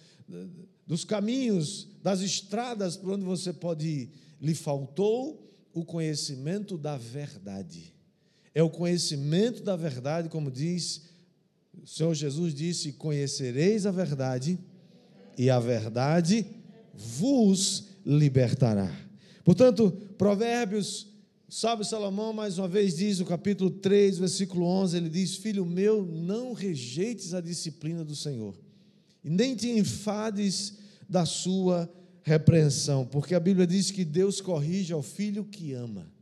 dos 0.86 1.04
caminhos, 1.04 1.88
das 2.02 2.20
estradas 2.20 2.96
por 2.96 3.12
onde 3.12 3.24
você 3.24 3.52
pode 3.52 3.86
ir. 3.86 4.10
Lhe 4.40 4.54
faltou 4.54 5.48
o 5.72 5.84
conhecimento 5.84 6.76
da 6.76 6.96
verdade 6.96 7.95
é 8.56 8.62
o 8.62 8.70
conhecimento 8.70 9.62
da 9.62 9.76
verdade, 9.76 10.30
como 10.30 10.50
diz 10.50 11.02
o 11.82 11.86
Senhor 11.86 12.14
Jesus 12.14 12.54
disse: 12.54 12.92
Conhecereis 12.92 13.84
a 13.84 13.90
verdade, 13.90 14.58
e 15.36 15.50
a 15.50 15.60
verdade 15.60 16.46
vos 16.94 17.88
libertará. 18.02 18.90
Portanto, 19.44 19.90
Provérbios, 20.16 21.06
sábio 21.50 21.84
Salomão, 21.84 22.32
mais 22.32 22.56
uma 22.56 22.66
vez 22.66 22.96
diz, 22.96 23.18
no 23.18 23.26
capítulo 23.26 23.68
3, 23.68 24.16
versículo 24.16 24.64
11, 24.64 24.96
ele 24.96 25.10
diz: 25.10 25.36
Filho 25.36 25.66
meu, 25.66 26.06
não 26.06 26.54
rejeites 26.54 27.34
a 27.34 27.42
disciplina 27.42 28.06
do 28.06 28.16
Senhor, 28.16 28.54
e 29.22 29.28
nem 29.28 29.54
te 29.54 29.68
enfades 29.68 30.78
da 31.06 31.26
sua 31.26 31.92
repreensão, 32.22 33.04
porque 33.04 33.34
a 33.34 33.40
Bíblia 33.40 33.66
diz 33.66 33.90
que 33.90 34.02
Deus 34.02 34.40
corrige 34.40 34.94
ao 34.94 35.02
filho 35.02 35.44
que 35.44 35.74
ama. 35.74 36.15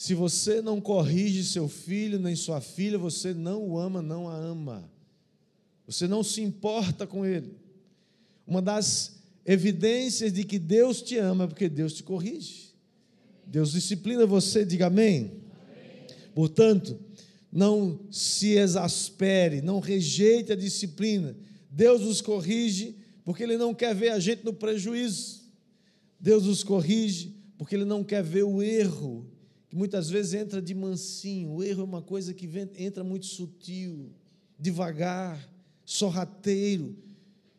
Se 0.00 0.14
você 0.14 0.62
não 0.62 0.80
corrige 0.80 1.44
seu 1.44 1.68
filho 1.68 2.18
nem 2.18 2.34
sua 2.34 2.58
filha, 2.62 2.96
você 2.96 3.34
não 3.34 3.62
o 3.68 3.78
ama, 3.78 4.00
não 4.00 4.30
a 4.30 4.34
ama. 4.34 4.90
Você 5.86 6.08
não 6.08 6.24
se 6.24 6.40
importa 6.40 7.06
com 7.06 7.26
ele. 7.26 7.54
Uma 8.46 8.62
das 8.62 9.20
evidências 9.44 10.32
de 10.32 10.42
que 10.42 10.58
Deus 10.58 11.02
te 11.02 11.18
ama 11.18 11.44
é 11.44 11.46
porque 11.46 11.68
Deus 11.68 11.92
te 11.92 12.02
corrige. 12.02 12.74
Deus 13.46 13.72
disciplina 13.72 14.24
você, 14.24 14.64
diga 14.64 14.86
amém. 14.86 15.18
amém. 15.18 16.06
Portanto, 16.34 16.98
não 17.52 18.00
se 18.10 18.52
exaspere, 18.52 19.60
não 19.60 19.80
rejeite 19.80 20.50
a 20.50 20.56
disciplina. 20.56 21.36
Deus 21.70 22.00
nos 22.00 22.22
corrige 22.22 22.96
porque 23.22 23.42
Ele 23.42 23.58
não 23.58 23.74
quer 23.74 23.94
ver 23.94 24.12
a 24.12 24.18
gente 24.18 24.46
no 24.46 24.54
prejuízo. 24.54 25.42
Deus 26.18 26.46
nos 26.46 26.64
corrige 26.64 27.36
porque 27.58 27.74
Ele 27.74 27.84
não 27.84 28.02
quer 28.02 28.22
ver 28.22 28.44
o 28.44 28.62
erro, 28.62 29.29
que 29.70 29.76
muitas 29.76 30.10
vezes 30.10 30.34
entra 30.34 30.60
de 30.60 30.74
mansinho. 30.74 31.52
O 31.52 31.62
erro 31.62 31.82
é 31.82 31.84
uma 31.84 32.02
coisa 32.02 32.34
que 32.34 32.50
entra 32.76 33.04
muito 33.04 33.26
sutil, 33.26 34.10
devagar, 34.58 35.48
sorrateiro, 35.84 36.96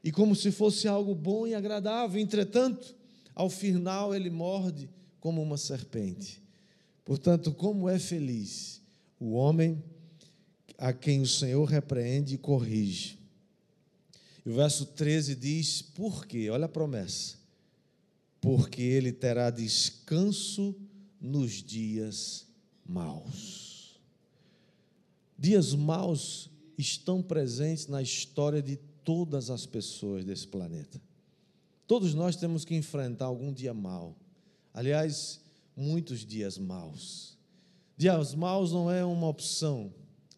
e 0.03 0.11
como 0.11 0.35
se 0.35 0.51
fosse 0.51 0.89
algo 0.89 1.15
bom 1.15 1.47
e 1.47 1.55
agradável. 1.55 2.19
Entretanto, 2.19 2.93
ao 3.33 3.49
final 3.49 4.13
ele 4.13 4.29
morde 4.29 4.89
como 5.21 5.41
uma 5.41 5.57
serpente. 5.57 6.43
Portanto, 7.05 7.53
como 7.53 7.87
é 7.87 7.97
feliz 7.97 8.81
o 9.17 9.31
homem 9.31 9.81
a 10.77 10.91
quem 10.91 11.21
o 11.21 11.27
Senhor 11.27 11.63
repreende 11.63 12.35
e 12.35 12.37
corrige. 12.37 13.17
E 14.45 14.49
o 14.49 14.55
verso 14.55 14.85
13 14.85 15.35
diz: 15.35 15.81
Por 15.81 16.25
quê? 16.25 16.49
Olha 16.49 16.65
a 16.65 16.69
promessa. 16.69 17.37
Porque 18.41 18.81
ele 18.81 19.13
terá 19.13 19.49
descanso 19.49 20.75
nos 21.21 21.61
dias 21.61 22.47
maus. 22.83 24.01
Dias 25.37 25.73
maus 25.73 26.49
estão 26.77 27.21
presentes 27.21 27.87
na 27.87 28.01
história 28.01 28.61
de 28.61 28.77
todas 29.03 29.49
as 29.49 29.65
pessoas 29.65 30.25
desse 30.25 30.47
planeta. 30.47 31.01
Todos 31.87 32.13
nós 32.13 32.35
temos 32.35 32.65
que 32.65 32.75
enfrentar 32.75 33.25
algum 33.25 33.53
dia 33.53 33.73
mau. 33.73 34.15
Aliás, 34.73 35.41
muitos 35.75 36.25
dias 36.25 36.57
maus. 36.57 37.37
Dias 37.97 38.33
maus 38.33 38.71
não 38.71 38.89
é 38.89 39.03
uma 39.05 39.27
opção, 39.27 39.93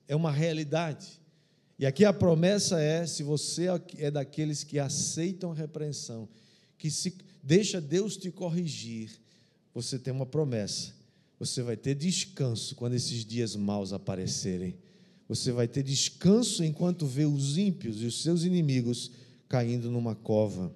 é 0.08 0.16
uma 0.16 0.32
realidade. 0.32 1.22
E 1.78 1.86
aqui 1.86 2.04
a 2.04 2.12
promessa 2.14 2.80
é: 2.80 3.06
se 3.06 3.24
você 3.24 3.68
é 3.98 4.12
daqueles 4.12 4.64
que 4.64 4.80
aceitam 4.80 5.52
a 5.52 5.56
repreensão, 5.56 6.28
que 6.78 6.90
se 6.90 7.18
deixa 7.42 7.80
Deus 7.80 8.18
te 8.18 8.32
corrigir, 8.32 9.22
você 9.74 9.98
tem 9.98 10.14
uma 10.14 10.26
promessa. 10.26 10.94
Você 11.40 11.62
vai 11.62 11.76
ter 11.76 11.96
descanso 11.96 12.76
quando 12.76 12.94
esses 12.94 13.26
dias 13.26 13.56
maus 13.56 13.92
aparecerem. 13.92 14.76
Você 15.28 15.52
vai 15.52 15.68
ter 15.68 15.84
descanso 15.84 16.64
enquanto 16.64 17.06
vê 17.06 17.26
os 17.26 17.58
ímpios 17.58 18.02
e 18.02 18.06
os 18.06 18.22
seus 18.22 18.44
inimigos 18.44 19.12
caindo 19.50 19.90
numa 19.90 20.16
cova. 20.16 20.74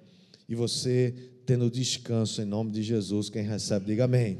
E 0.48 0.54
você 0.54 1.14
tendo 1.46 1.70
descanso 1.70 2.42
em 2.42 2.44
nome 2.44 2.70
de 2.70 2.82
Jesus. 2.82 3.30
Quem 3.30 3.42
recebe, 3.42 3.86
diga 3.86 4.04
amém. 4.04 4.38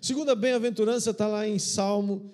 Segunda 0.00 0.34
bem-aventurança 0.34 1.10
está 1.10 1.26
lá 1.26 1.48
em 1.48 1.58
Salmo 1.58 2.30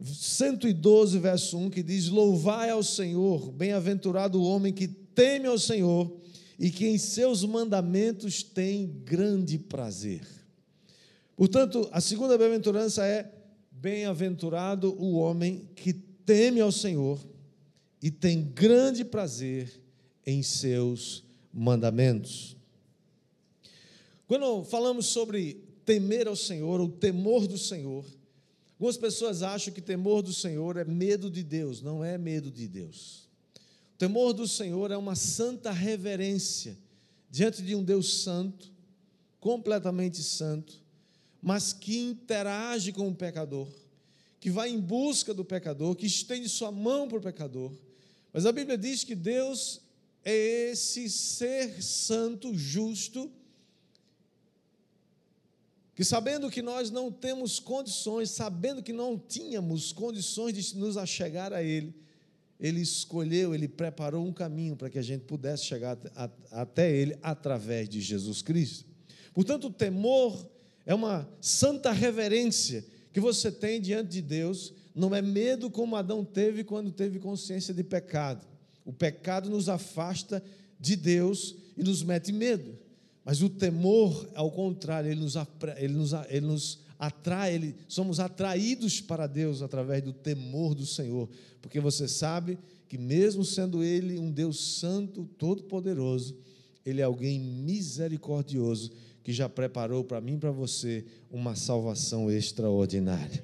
112, 0.00 1.18
verso 1.18 1.56
1, 1.56 1.70
que 1.70 1.82
diz: 1.82 2.08
Louvai 2.08 2.70
ao 2.70 2.82
Senhor, 2.82 3.50
bem-aventurado 3.50 4.40
o 4.40 4.44
homem 4.44 4.72
que 4.72 4.86
teme 4.86 5.46
ao 5.46 5.58
Senhor 5.58 6.23
e 6.58 6.70
que 6.70 6.86
em 6.86 6.98
seus 6.98 7.44
mandamentos 7.44 8.42
tem 8.42 8.86
grande 9.04 9.58
prazer. 9.58 10.26
Portanto, 11.36 11.88
a 11.92 12.00
segunda 12.00 12.38
bem-aventurança 12.38 13.06
é: 13.06 13.32
bem-aventurado 13.70 14.94
o 15.00 15.14
homem 15.14 15.68
que 15.74 15.92
teme 15.92 16.60
ao 16.60 16.72
Senhor 16.72 17.18
e 18.00 18.10
tem 18.10 18.42
grande 18.42 19.04
prazer 19.04 19.80
em 20.26 20.42
seus 20.42 21.24
mandamentos. 21.52 22.56
Quando 24.26 24.64
falamos 24.64 25.06
sobre 25.06 25.62
temer 25.84 26.28
ao 26.28 26.36
Senhor, 26.36 26.80
o 26.80 26.88
temor 26.88 27.46
do 27.46 27.58
Senhor, 27.58 28.04
Algumas 28.84 28.96
pessoas 28.98 29.42
acham 29.42 29.72
que 29.72 29.80
temor 29.80 30.20
do 30.20 30.32
Senhor 30.32 30.76
é 30.76 30.84
medo 30.84 31.30
de 31.30 31.42
Deus, 31.42 31.80
não 31.80 32.04
é 32.04 32.18
medo 32.18 32.50
de 32.50 32.68
Deus. 32.68 33.23
O 33.94 33.96
temor 33.96 34.32
do 34.32 34.46
Senhor 34.48 34.90
é 34.90 34.96
uma 34.96 35.14
santa 35.14 35.70
reverência 35.70 36.76
diante 37.30 37.62
de 37.62 37.76
um 37.76 37.82
Deus 37.82 38.22
santo, 38.22 38.72
completamente 39.38 40.20
santo, 40.20 40.82
mas 41.40 41.72
que 41.72 41.98
interage 41.98 42.92
com 42.92 43.08
o 43.08 43.14
pecador, 43.14 43.68
que 44.40 44.50
vai 44.50 44.68
em 44.68 44.80
busca 44.80 45.32
do 45.32 45.44
pecador, 45.44 45.94
que 45.94 46.06
estende 46.06 46.48
sua 46.48 46.72
mão 46.72 47.06
para 47.06 47.18
o 47.18 47.22
pecador. 47.22 47.72
Mas 48.32 48.46
a 48.46 48.52
Bíblia 48.52 48.76
diz 48.76 49.04
que 49.04 49.14
Deus 49.14 49.80
é 50.24 50.70
esse 50.70 51.08
ser 51.08 51.80
santo, 51.80 52.52
justo, 52.52 53.30
que 55.94 56.02
sabendo 56.02 56.50
que 56.50 56.62
nós 56.62 56.90
não 56.90 57.12
temos 57.12 57.60
condições, 57.60 58.30
sabendo 58.30 58.82
que 58.82 58.92
não 58.92 59.16
tínhamos 59.16 59.92
condições 59.92 60.52
de 60.52 60.76
nos 60.76 60.96
achegar 60.96 61.52
a 61.52 61.62
Ele, 61.62 61.94
Ele 62.64 62.80
escolheu, 62.80 63.54
Ele 63.54 63.68
preparou 63.68 64.26
um 64.26 64.32
caminho 64.32 64.74
para 64.74 64.88
que 64.88 64.98
a 64.98 65.02
gente 65.02 65.26
pudesse 65.26 65.66
chegar 65.66 65.98
até 66.50 66.90
Ele 66.90 67.14
através 67.22 67.86
de 67.86 68.00
Jesus 68.00 68.40
Cristo. 68.40 68.86
Portanto, 69.34 69.66
o 69.66 69.70
temor 69.70 70.48
é 70.86 70.94
uma 70.94 71.28
santa 71.42 71.92
reverência 71.92 72.82
que 73.12 73.20
você 73.20 73.52
tem 73.52 73.82
diante 73.82 74.12
de 74.12 74.22
Deus, 74.22 74.72
não 74.94 75.14
é 75.14 75.20
medo 75.20 75.68
como 75.68 75.94
Adão 75.94 76.24
teve 76.24 76.64
quando 76.64 76.90
teve 76.90 77.18
consciência 77.18 77.74
de 77.74 77.84
pecado. 77.84 78.46
O 78.82 78.94
pecado 78.94 79.50
nos 79.50 79.68
afasta 79.68 80.42
de 80.80 80.96
Deus 80.96 81.54
e 81.76 81.82
nos 81.82 82.02
mete 82.02 82.32
medo. 82.32 82.78
Mas 83.22 83.42
o 83.42 83.50
temor, 83.50 84.26
ao 84.34 84.50
contrário, 84.50 85.10
ele 85.10 85.20
nos, 85.20 85.34
ele 85.76 85.92
nos, 85.92 86.12
ele 86.30 86.46
nos 86.46 86.78
atrai, 86.98 87.54
ele, 87.54 87.74
somos 87.88 88.20
atraídos 88.20 89.00
para 89.00 89.26
Deus 89.26 89.62
através 89.62 90.02
do 90.02 90.12
temor 90.12 90.74
do 90.74 90.86
Senhor, 90.86 91.28
porque 91.60 91.80
você 91.80 92.06
sabe 92.06 92.58
que, 92.88 92.98
mesmo 92.98 93.44
sendo 93.44 93.82
Ele 93.82 94.18
um 94.18 94.30
Deus 94.30 94.78
Santo, 94.78 95.28
Todo-Poderoso, 95.38 96.36
Ele 96.84 97.00
é 97.00 97.04
alguém 97.04 97.38
misericordioso 97.40 98.90
que 99.22 99.32
já 99.32 99.48
preparou 99.48 100.04
para 100.04 100.20
mim 100.20 100.34
e 100.34 100.38
para 100.38 100.50
você 100.50 101.04
uma 101.30 101.56
salvação 101.56 102.30
extraordinária. 102.30 103.42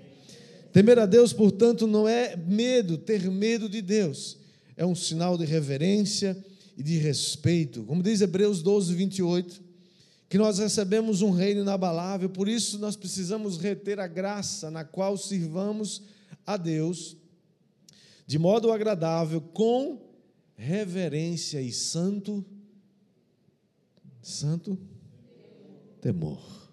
Temer 0.72 0.98
a 0.98 1.06
Deus, 1.06 1.32
portanto, 1.32 1.86
não 1.86 2.06
é 2.06 2.36
medo, 2.36 2.96
ter 2.98 3.28
medo 3.30 3.68
de 3.68 3.82
Deus, 3.82 4.36
é 4.76 4.86
um 4.86 4.94
sinal 4.94 5.36
de 5.36 5.44
reverência 5.44 6.36
e 6.76 6.82
de 6.82 6.96
respeito. 6.98 7.82
Como 7.84 8.02
diz 8.02 8.20
Hebreus 8.20 8.62
12, 8.62 8.94
28 8.94 9.69
que 10.30 10.38
nós 10.38 10.60
recebemos 10.60 11.22
um 11.22 11.32
reino 11.32 11.62
inabalável, 11.62 12.30
por 12.30 12.48
isso 12.48 12.78
nós 12.78 12.94
precisamos 12.94 13.58
reter 13.58 13.98
a 13.98 14.06
graça 14.06 14.70
na 14.70 14.84
qual 14.84 15.16
sirvamos 15.16 16.02
a 16.46 16.56
Deus 16.56 17.16
de 18.28 18.38
modo 18.38 18.70
agradável, 18.70 19.40
com 19.40 20.08
reverência 20.54 21.60
e 21.60 21.72
santo 21.72 22.44
santo 24.22 24.78
temor. 26.00 26.70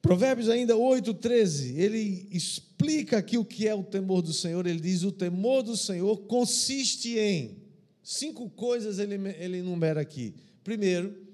Provérbios 0.00 0.48
ainda 0.48 0.76
8:13, 0.76 1.76
ele 1.76 2.28
explica 2.30 3.18
aqui 3.18 3.36
o 3.36 3.44
que 3.44 3.66
é 3.66 3.74
o 3.74 3.82
temor 3.82 4.22
do 4.22 4.32
Senhor. 4.32 4.64
Ele 4.64 4.78
diz: 4.78 5.02
"O 5.02 5.10
temor 5.10 5.64
do 5.64 5.76
Senhor 5.76 6.18
consiste 6.18 7.18
em 7.18 7.60
cinco 8.00 8.48
coisas 8.48 9.00
ele 9.00 9.16
ele 9.40 9.58
enumera 9.58 10.00
aqui. 10.00 10.36
Primeiro, 10.62 11.27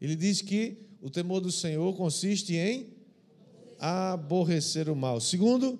ele 0.00 0.16
diz 0.16 0.42
que 0.42 0.78
o 1.00 1.10
temor 1.10 1.40
do 1.40 1.52
Senhor 1.52 1.94
consiste 1.96 2.54
em 2.54 2.88
aborrecer 3.78 4.88
o 4.88 4.96
mal. 4.96 5.20
Segundo, 5.20 5.78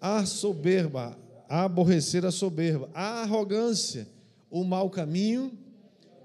a 0.00 0.24
soberba, 0.26 1.18
aborrecer 1.48 2.24
a 2.24 2.30
soberba, 2.30 2.90
a 2.94 3.22
arrogância, 3.22 4.08
o 4.50 4.64
mau 4.64 4.90
caminho 4.90 5.52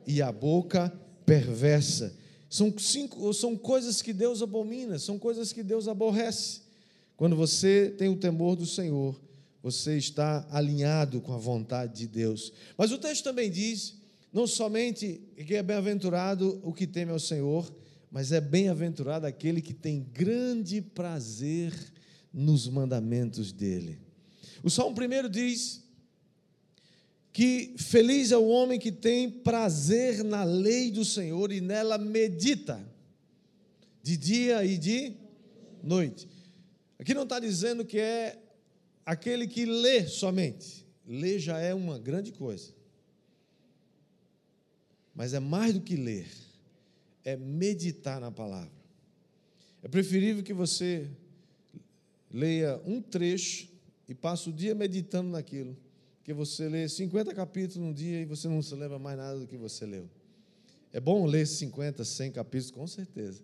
e 0.06 0.22
a 0.22 0.32
boca 0.32 0.94
perversa. 1.26 2.16
São 2.50 2.74
cinco, 2.78 3.34
são 3.34 3.58
coisas 3.58 4.02
que 4.02 4.14
Deus 4.14 4.42
abomina, 4.42 4.98
são 4.98 5.20
coisas 5.20 5.52
que 5.52 5.62
Deus 5.62 5.88
aborrece. 5.88 6.62
Quando 7.18 7.36
você 7.36 7.94
tem 7.98 8.08
o 8.10 8.16
temor 8.16 8.56
do 8.56 8.66
Senhor, 8.66 9.20
você 9.62 9.98
está 9.98 10.48
alinhado 10.50 11.20
com 11.20 11.34
a 11.34 11.38
vontade 11.38 11.96
de 11.96 12.08
Deus. 12.08 12.54
Mas 12.78 12.92
o 12.92 12.98
texto 12.98 13.24
também 13.24 13.52
diz 13.52 13.96
não 14.32 14.46
somente 14.46 15.22
que 15.46 15.56
é 15.56 15.64
bem-aventurado 15.64 16.60
o 16.64 16.74
que 16.74 16.86
teme 16.86 17.12
ao 17.12 17.20
Senhor, 17.20 17.74
mas 18.12 18.32
é 18.32 18.42
bem-aventurado 18.42 19.26
aquele 19.26 19.62
que 19.62 19.74
tem 19.74 20.06
grande 20.14 20.82
prazer 20.82 21.74
nos 22.34 22.68
mandamentos 22.68 23.52
dele. 23.52 24.00
O 24.64 24.70
Salmo 24.70 24.96
primeiro 24.96 25.30
diz 25.30 25.84
que 27.32 27.76
feliz 27.78 28.32
é 28.32 28.38
o 28.38 28.48
homem 28.48 28.80
que 28.80 28.92
tem 28.92 29.30
prazer 29.30 30.24
na 30.24 30.44
lei 30.44 30.92
do 30.92 31.06
Senhor 31.06 31.52
e 31.52 31.62
nela 31.62 31.98
medita, 31.98 32.84
de 34.02 34.18
dia 34.18 34.66
e 34.66 34.78
de 34.78 35.14
noite. 35.84 36.28
Aqui 36.98 37.14
não 37.14 37.24
está 37.24 37.40
dizendo 37.40 37.86
que 37.86 38.00
é 38.00 38.40
aquele 39.06 39.48
que 39.48 39.66
lê 39.66 40.08
somente. 40.08 40.86
Ler 41.06 41.40
já 41.40 41.60
é 41.60 41.74
uma 41.74 42.00
grande 42.00 42.32
coisa. 42.32 42.77
Mas 45.18 45.34
é 45.34 45.40
mais 45.40 45.74
do 45.74 45.82
que 45.82 45.96
ler, 45.96 46.28
é 47.26 47.36
meditar 47.36 48.22
na 48.22 48.32
palavra. 48.32 48.70
É 49.82 49.88
preferível 49.88 50.44
que 50.44 50.54
você 50.54 51.10
leia 52.32 52.80
um 52.86 53.02
trecho 53.02 53.68
e 54.08 54.14
passe 54.14 54.48
o 54.48 54.54
dia 54.54 54.76
meditando 54.76 55.32
naquilo, 55.32 55.76
que 56.24 56.32
você 56.36 56.70
lê 56.70 56.88
50 56.88 57.34
capítulos 57.34 57.78
num 57.78 57.92
dia 57.92 58.22
e 58.22 58.26
você 58.26 58.48
não 58.48 58.62
se 58.62 58.76
lembra 58.76 59.00
mais 59.00 59.18
nada 59.18 59.40
do 59.40 59.48
que 59.48 59.58
você 59.58 59.88
leu. 59.88 60.08
É 60.94 61.00
bom 61.00 61.26
ler 61.26 61.48
50, 61.48 62.06
100 62.06 62.32
capítulos, 62.34 62.70
com 62.70 62.86
certeza, 62.86 63.42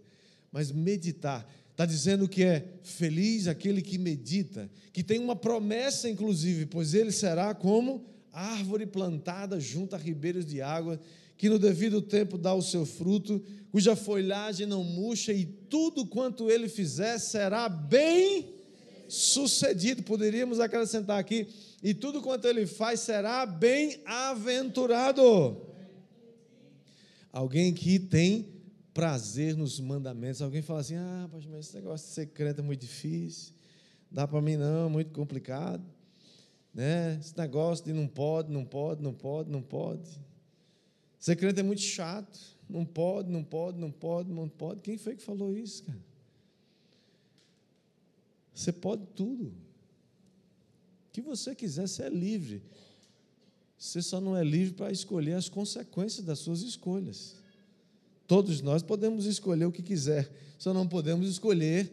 mas 0.51 0.71
meditar. 0.71 1.51
Está 1.71 1.87
dizendo 1.87 2.29
que 2.29 2.43
é 2.43 2.67
feliz 2.83 3.47
aquele 3.47 3.81
que 3.81 3.97
medita, 3.97 4.69
que 4.91 5.01
tem 5.01 5.19
uma 5.19 5.35
promessa, 5.35 6.07
inclusive, 6.07 6.67
pois 6.67 6.93
ele 6.93 7.11
será 7.11 7.55
como 7.55 8.05
árvore 8.31 8.85
plantada 8.85 9.59
junto 9.59 9.95
a 9.95 9.97
ribeiros 9.97 10.45
de 10.45 10.61
água, 10.61 10.99
que 11.43 11.49
no 11.49 11.59
devido 11.59 12.01
tempo 12.01 12.37
dá 12.37 12.53
o 12.53 12.61
seu 12.61 12.85
fruto, 12.85 13.43
cuja 13.69 13.97
folhagem 13.97 14.65
não 14.65 14.81
murcha, 14.81 15.33
e 15.33 15.45
tudo 15.45 16.05
quanto 16.05 16.49
ele 16.49 16.69
fizer 16.69 17.19
será 17.19 17.67
bem 17.67 18.53
sucedido. 19.09 20.03
Poderíamos 20.03 20.61
acrescentar 20.61 21.19
aqui, 21.19 21.45
e 21.83 21.93
tudo 21.93 22.21
quanto 22.21 22.47
ele 22.47 22.65
faz 22.65 23.01
será 23.01 23.45
bem-aventurado. 23.45 25.57
Alguém 27.29 27.73
que 27.73 27.99
tem 27.99 28.47
prazer 28.93 29.57
nos 29.57 29.81
mandamentos. 29.81 30.41
Alguém 30.41 30.61
fala 30.61 30.79
assim: 30.79 30.95
ah, 30.95 31.29
mas 31.29 31.43
esse 31.59 31.75
negócio 31.75 32.07
de 32.07 32.13
ser 32.13 32.27
crente 32.27 32.61
é 32.61 32.63
muito 32.63 32.79
difícil, 32.79 33.53
dá 34.09 34.25
para 34.25 34.41
mim 34.41 34.55
não, 34.55 34.89
muito 34.89 35.11
complicado. 35.11 35.83
Né? 36.73 37.17
Esse 37.19 37.37
negócio 37.37 37.83
de 37.83 37.91
não 37.91 38.07
pode, 38.07 38.49
não 38.49 38.63
pode, 38.63 39.03
não 39.03 39.13
pode, 39.13 39.51
não 39.51 39.61
pode. 39.61 40.09
Ser 41.23 41.37
crente 41.37 41.61
é 41.61 41.63
muito 41.63 41.81
chato, 41.81 42.37
não 42.69 42.83
pode, 42.83 43.31
não 43.31 43.45
pode, 43.45 43.79
não 43.79 43.89
pode, 43.89 44.29
não 44.29 44.49
pode. 44.49 44.81
Quem 44.81 44.97
foi 44.97 45.15
que 45.15 45.23
falou 45.23 45.55
isso, 45.57 45.81
cara? 45.83 46.03
Você 48.53 48.73
pode 48.73 49.05
tudo. 49.15 49.45
O 49.45 49.53
que 51.13 51.21
você 51.21 51.55
quiser, 51.55 51.87
você 51.87 52.03
é 52.03 52.09
livre. 52.09 52.61
Você 53.77 54.01
só 54.01 54.19
não 54.19 54.35
é 54.35 54.43
livre 54.43 54.73
para 54.73 54.91
escolher 54.91 55.35
as 55.35 55.47
consequências 55.47 56.25
das 56.25 56.39
suas 56.39 56.61
escolhas. 56.61 57.35
Todos 58.27 58.59
nós 58.59 58.83
podemos 58.83 59.25
escolher 59.25 59.63
o 59.63 59.71
que 59.71 59.81
quiser, 59.81 60.29
só 60.59 60.73
não 60.73 60.85
podemos 60.85 61.29
escolher 61.29 61.89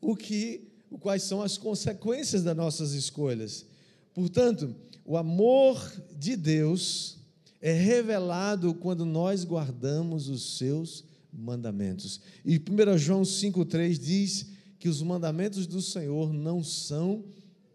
o 0.00 0.16
que, 0.16 0.72
quais 0.98 1.22
são 1.22 1.40
as 1.40 1.56
consequências 1.56 2.42
das 2.42 2.56
nossas 2.56 2.94
escolhas. 2.94 3.64
Portanto, 4.12 4.74
o 5.04 5.16
amor 5.16 5.80
de 6.18 6.34
Deus 6.34 7.21
é 7.62 7.72
revelado 7.72 8.74
quando 8.74 9.06
nós 9.06 9.44
guardamos 9.44 10.28
os 10.28 10.58
seus 10.58 11.04
mandamentos. 11.32 12.20
E 12.44 12.58
1 12.58 12.98
João 12.98 13.22
5,3 13.22 13.96
diz 13.98 14.46
que 14.80 14.88
os 14.88 15.00
mandamentos 15.00 15.64
do 15.64 15.80
Senhor 15.80 16.32
não 16.32 16.64
são 16.64 17.24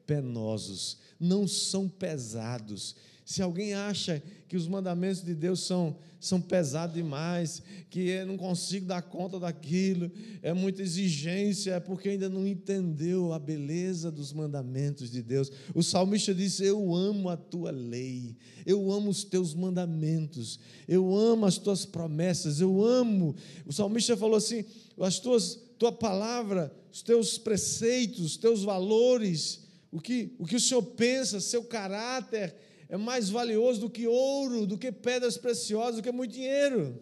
penosos, 0.06 0.98
não 1.18 1.48
são 1.48 1.88
pesados. 1.88 2.98
Se 3.28 3.42
alguém 3.42 3.74
acha 3.74 4.24
que 4.48 4.56
os 4.56 4.70
mandamentos 4.70 5.22
de 5.22 5.36
Deus 5.36 5.60
são, 5.60 5.98
são 6.18 6.40
pesados 6.40 6.96
demais, 6.96 7.62
que 7.90 8.08
eu 8.08 8.26
não 8.26 8.38
consigo 8.38 8.86
dar 8.86 9.02
conta 9.02 9.38
daquilo, 9.38 10.10
é 10.42 10.54
muita 10.54 10.82
exigência, 10.82 11.74
é 11.74 11.80
porque 11.82 12.08
ainda 12.08 12.30
não 12.30 12.48
entendeu 12.48 13.34
a 13.34 13.38
beleza 13.38 14.10
dos 14.10 14.32
mandamentos 14.32 15.12
de 15.12 15.22
Deus. 15.22 15.52
O 15.76 15.84
salmista 15.84 16.34
disse: 16.34 16.64
Eu 16.64 16.96
amo 16.96 17.28
a 17.28 17.36
tua 17.36 17.70
lei, 17.70 18.34
eu 18.66 18.90
amo 18.90 19.10
os 19.10 19.26
teus 19.26 19.54
mandamentos, 19.54 20.58
eu 20.88 21.14
amo 21.14 21.46
as 21.46 21.58
tuas 21.58 21.86
promessas, 21.86 22.62
eu 22.62 22.82
amo. 22.82 23.36
O 23.66 23.74
salmista 23.74 24.16
falou 24.16 24.38
assim: 24.38 24.64
as 25.02 25.20
tuas, 25.20 25.60
tua 25.78 25.92
palavra, 25.92 26.74
os 26.90 27.02
teus 27.02 27.38
preceitos, 27.38 28.22
os 28.22 28.38
teus 28.38 28.64
valores, 28.64 29.68
o 29.92 30.00
que, 30.00 30.34
o 30.40 30.46
que 30.46 30.56
o 30.56 30.62
Senhor 30.62 30.82
pensa, 30.82 31.42
seu 31.42 31.66
caráter 31.66 32.56
é 32.90 32.96
mais 32.96 33.30
valioso 33.30 33.82
do 33.82 33.90
que 33.90 34.08
ouro, 34.08 34.66
do 34.66 34.78
que 34.78 34.92
pedras 34.92 35.38
preciosas, 35.38 35.98
do 35.98 36.04
que 36.04 36.12
muito 36.12 36.34
dinheiro. 36.34 37.00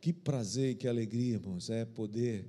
Que 0.00 0.12
prazer 0.12 0.70
e 0.70 0.74
que 0.74 0.86
alegria, 0.86 1.34
irmãos, 1.34 1.70
é 1.70 1.84
poder 1.84 2.44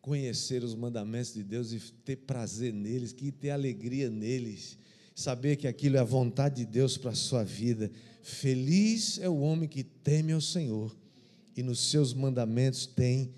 conhecer 0.00 0.64
os 0.64 0.74
mandamentos 0.74 1.32
de 1.32 1.42
Deus 1.42 1.72
e 1.72 1.80
ter 2.04 2.16
prazer 2.16 2.72
neles, 2.72 3.12
que 3.12 3.30
ter 3.30 3.50
alegria 3.50 4.10
neles, 4.10 4.78
saber 5.14 5.56
que 5.56 5.68
aquilo 5.68 5.96
é 5.96 6.00
a 6.00 6.04
vontade 6.04 6.56
de 6.56 6.66
Deus 6.66 6.98
para 6.98 7.10
a 7.10 7.14
sua 7.14 7.44
vida. 7.44 7.90
Feliz 8.22 9.18
é 9.18 9.28
o 9.28 9.40
homem 9.40 9.68
que 9.68 9.84
teme 9.84 10.32
ao 10.32 10.40
Senhor 10.40 10.94
e 11.56 11.62
nos 11.62 11.90
seus 11.90 12.12
mandamentos 12.12 12.86
tem 12.86 13.32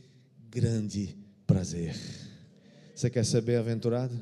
grande 0.49 1.24
prazer. 1.47 1.95
Você 2.95 3.11
quer 3.11 3.25
ser 3.25 3.41
bem-aventurado? 3.41 4.15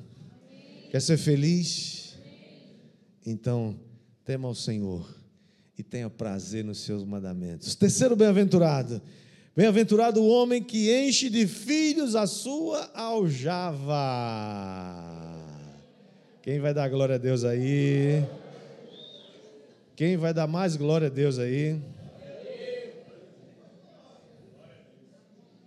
Quer 0.90 1.00
ser 1.00 1.16
feliz? 1.16 2.16
Então, 3.24 3.78
tema 4.24 4.48
ao 4.48 4.54
Senhor 4.54 5.08
e 5.76 5.82
tenha 5.82 6.10
prazer 6.10 6.64
nos 6.64 6.80
seus 6.80 7.04
mandamentos. 7.04 7.74
Terceiro 7.74 8.16
bem-aventurado. 8.16 9.00
Bem-aventurado 9.54 10.22
o 10.22 10.28
homem 10.28 10.62
que 10.62 10.90
enche 10.90 11.28
de 11.28 11.46
filhos 11.46 12.16
a 12.16 12.26
sua 12.26 12.90
aljava. 12.94 13.92
Quem 16.42 16.58
vai 16.58 16.72
dar 16.72 16.88
glória 16.88 17.16
a 17.16 17.18
Deus 17.18 17.44
aí? 17.44 18.24
Quem 19.94 20.16
vai 20.16 20.32
dar 20.32 20.46
mais 20.46 20.74
glória 20.74 21.08
a 21.08 21.10
Deus 21.10 21.38
aí? 21.38 21.78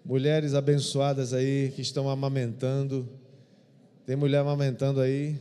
Mulheres 0.05 0.53
abençoadas 0.53 1.33
aí 1.33 1.71
que 1.75 1.81
estão 1.81 2.07
amamentando. 2.07 3.09
Tem 4.05 4.15
mulher 4.15 4.37
amamentando 4.37 5.01
aí? 5.01 5.35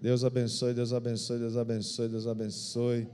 Deus 0.00 0.24
abençoe, 0.24 0.72
Deus 0.72 0.94
abençoe, 0.94 1.38
Deus 1.38 1.58
abençoe, 1.58 2.08
Deus 2.08 2.26
abençoe. 2.26 3.06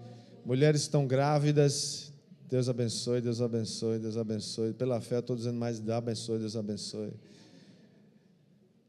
Mulheres 0.46 0.82
estão 0.82 1.04
grávidas. 1.04 2.12
Deus 2.48 2.68
abençoe, 2.68 3.20
Deus 3.20 3.40
abençoe, 3.40 3.98
Deus 3.98 4.16
abençoe. 4.16 4.72
Pela 4.72 5.00
fé, 5.00 5.18
estou 5.18 5.34
dizendo 5.34 5.58
mais, 5.58 5.80
Deus 5.80 5.98
abençoe, 5.98 6.38
Deus 6.38 6.56
abençoe. 6.56 7.12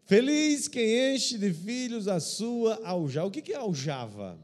Feliz 0.06 0.68
quem 0.68 1.16
enche 1.16 1.40
de 1.40 1.52
filhos 1.52 2.08
a 2.08 2.20
sua 2.20 2.80
aljava. 2.84 3.28
O 3.30 3.32
que 3.32 3.52
é 3.52 3.56
aljava? 3.56 4.38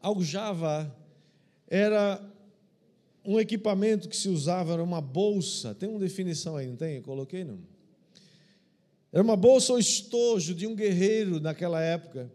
Aljava 0.00 0.90
era 1.68 2.18
um 3.24 3.40
equipamento 3.40 4.08
que 4.08 4.16
se 4.16 4.28
usava 4.28 4.74
era 4.74 4.82
uma 4.82 5.00
bolsa. 5.00 5.74
Tem 5.74 5.88
uma 5.88 5.98
definição 5.98 6.56
aí, 6.56 6.66
não 6.66 6.76
tem? 6.76 6.96
Eu 6.96 7.02
coloquei 7.02 7.44
não. 7.44 7.58
Era 9.12 9.22
uma 9.22 9.36
bolsa 9.36 9.72
ou 9.72 9.78
estojo 9.78 10.54
de 10.54 10.66
um 10.66 10.74
guerreiro 10.74 11.38
naquela 11.40 11.80
época, 11.80 12.30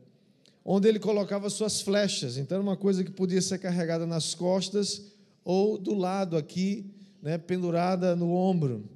onde 0.63 0.88
ele 0.88 0.99
colocava 0.99 1.49
suas 1.49 1.82
flechas. 1.82 2.38
Então 2.38 2.56
era 2.56 2.63
uma 2.63 2.78
coisa 2.78 3.04
que 3.04 3.12
podia 3.12 3.41
ser 3.41 3.60
carregada 3.60 4.06
nas 4.08 4.34
costas 4.34 5.12
ou 5.43 5.78
do 5.78 5.93
lado 5.93 6.38
aqui, 6.38 6.86
né, 7.21 7.38
pendurada 7.38 8.15
no 8.15 8.32
ombro, 8.32 8.89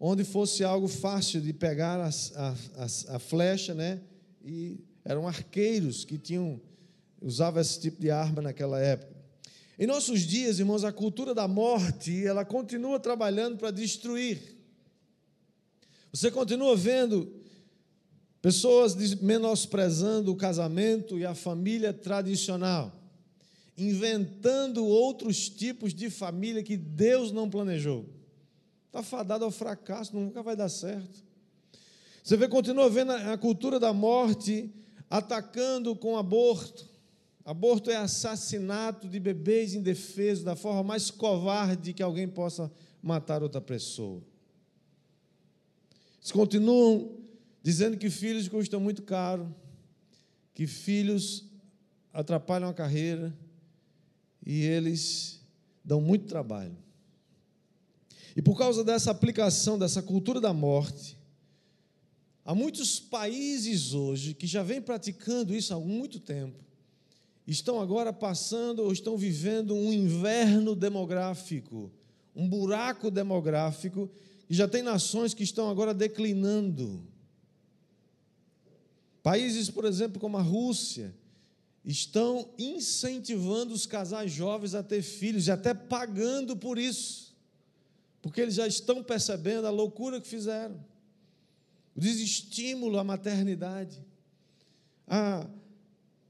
onde 0.00 0.24
fosse 0.24 0.64
algo 0.64 0.88
fácil 0.88 1.40
de 1.40 1.52
pegar 1.52 2.00
a, 2.00 2.10
a, 2.76 3.16
a 3.16 3.18
flecha, 3.18 3.72
né? 3.72 4.00
E 4.44 4.80
eram 5.04 5.28
arqueiros 5.28 6.04
que 6.04 6.18
tinham 6.18 6.60
usava 7.20 7.60
esse 7.60 7.80
tipo 7.80 8.00
de 8.00 8.10
arma 8.10 8.42
naquela 8.42 8.80
época. 8.80 9.17
Em 9.78 9.86
nossos 9.86 10.22
dias, 10.22 10.58
irmãos, 10.58 10.82
a 10.82 10.90
cultura 10.90 11.32
da 11.32 11.46
morte, 11.46 12.26
ela 12.26 12.44
continua 12.44 12.98
trabalhando 12.98 13.56
para 13.56 13.70
destruir. 13.70 14.56
Você 16.12 16.32
continua 16.32 16.76
vendo 16.76 17.32
pessoas 18.42 18.96
menosprezando 19.20 20.32
o 20.32 20.36
casamento 20.36 21.16
e 21.16 21.24
a 21.24 21.32
família 21.32 21.92
tradicional, 21.92 22.92
inventando 23.76 24.84
outros 24.84 25.48
tipos 25.48 25.94
de 25.94 26.10
família 26.10 26.62
que 26.62 26.76
Deus 26.76 27.30
não 27.30 27.48
planejou. 27.48 28.04
Está 28.86 29.02
fadado 29.02 29.44
ao 29.44 29.50
fracasso, 29.52 30.16
nunca 30.16 30.42
vai 30.42 30.56
dar 30.56 30.68
certo. 30.68 31.22
Você 32.24 32.36
vê, 32.36 32.48
continua 32.48 32.90
vendo 32.90 33.12
a 33.12 33.38
cultura 33.38 33.78
da 33.78 33.92
morte 33.92 34.72
atacando 35.08 35.94
com 35.94 36.16
aborto, 36.16 36.88
Aborto 37.48 37.90
é 37.90 37.96
assassinato 37.96 39.08
de 39.08 39.18
bebês 39.18 39.72
indefesos 39.72 40.44
da 40.44 40.54
forma 40.54 40.82
mais 40.82 41.10
covarde 41.10 41.94
que 41.94 42.02
alguém 42.02 42.28
possa 42.28 42.70
matar 43.02 43.42
outra 43.42 43.58
pessoa. 43.58 44.22
Eles 46.18 46.30
continuam 46.30 47.16
dizendo 47.62 47.96
que 47.96 48.10
filhos 48.10 48.46
custam 48.48 48.78
muito 48.78 49.02
caro, 49.02 49.50
que 50.52 50.66
filhos 50.66 51.46
atrapalham 52.12 52.68
a 52.68 52.74
carreira 52.74 53.34
e 54.44 54.64
eles 54.64 55.40
dão 55.82 56.02
muito 56.02 56.26
trabalho. 56.26 56.76
E 58.36 58.42
por 58.42 58.58
causa 58.58 58.84
dessa 58.84 59.10
aplicação, 59.10 59.78
dessa 59.78 60.02
cultura 60.02 60.38
da 60.38 60.52
morte, 60.52 61.16
há 62.44 62.54
muitos 62.54 63.00
países 63.00 63.94
hoje 63.94 64.34
que 64.34 64.46
já 64.46 64.62
vêm 64.62 64.82
praticando 64.82 65.54
isso 65.54 65.72
há 65.72 65.80
muito 65.80 66.20
tempo, 66.20 66.67
estão 67.48 67.80
agora 67.80 68.12
passando 68.12 68.82
ou 68.82 68.92
estão 68.92 69.16
vivendo 69.16 69.74
um 69.74 69.90
inverno 69.90 70.76
demográfico, 70.76 71.90
um 72.36 72.46
buraco 72.46 73.10
demográfico, 73.10 74.10
e 74.50 74.54
já 74.54 74.68
tem 74.68 74.82
nações 74.82 75.32
que 75.32 75.42
estão 75.42 75.70
agora 75.70 75.94
declinando. 75.94 77.02
Países, 79.22 79.70
por 79.70 79.86
exemplo, 79.86 80.20
como 80.20 80.36
a 80.36 80.42
Rússia, 80.42 81.14
estão 81.82 82.50
incentivando 82.58 83.72
os 83.72 83.86
casais 83.86 84.30
jovens 84.30 84.74
a 84.74 84.82
ter 84.82 85.00
filhos 85.00 85.46
e 85.46 85.50
até 85.50 85.72
pagando 85.72 86.54
por 86.54 86.78
isso, 86.78 87.34
porque 88.20 88.42
eles 88.42 88.54
já 88.54 88.66
estão 88.66 89.02
percebendo 89.02 89.66
a 89.66 89.70
loucura 89.70 90.20
que 90.20 90.28
fizeram, 90.28 90.76
o 91.96 92.00
desestímulo 92.00 92.98
à 92.98 93.04
maternidade, 93.04 93.98
a, 95.06 95.46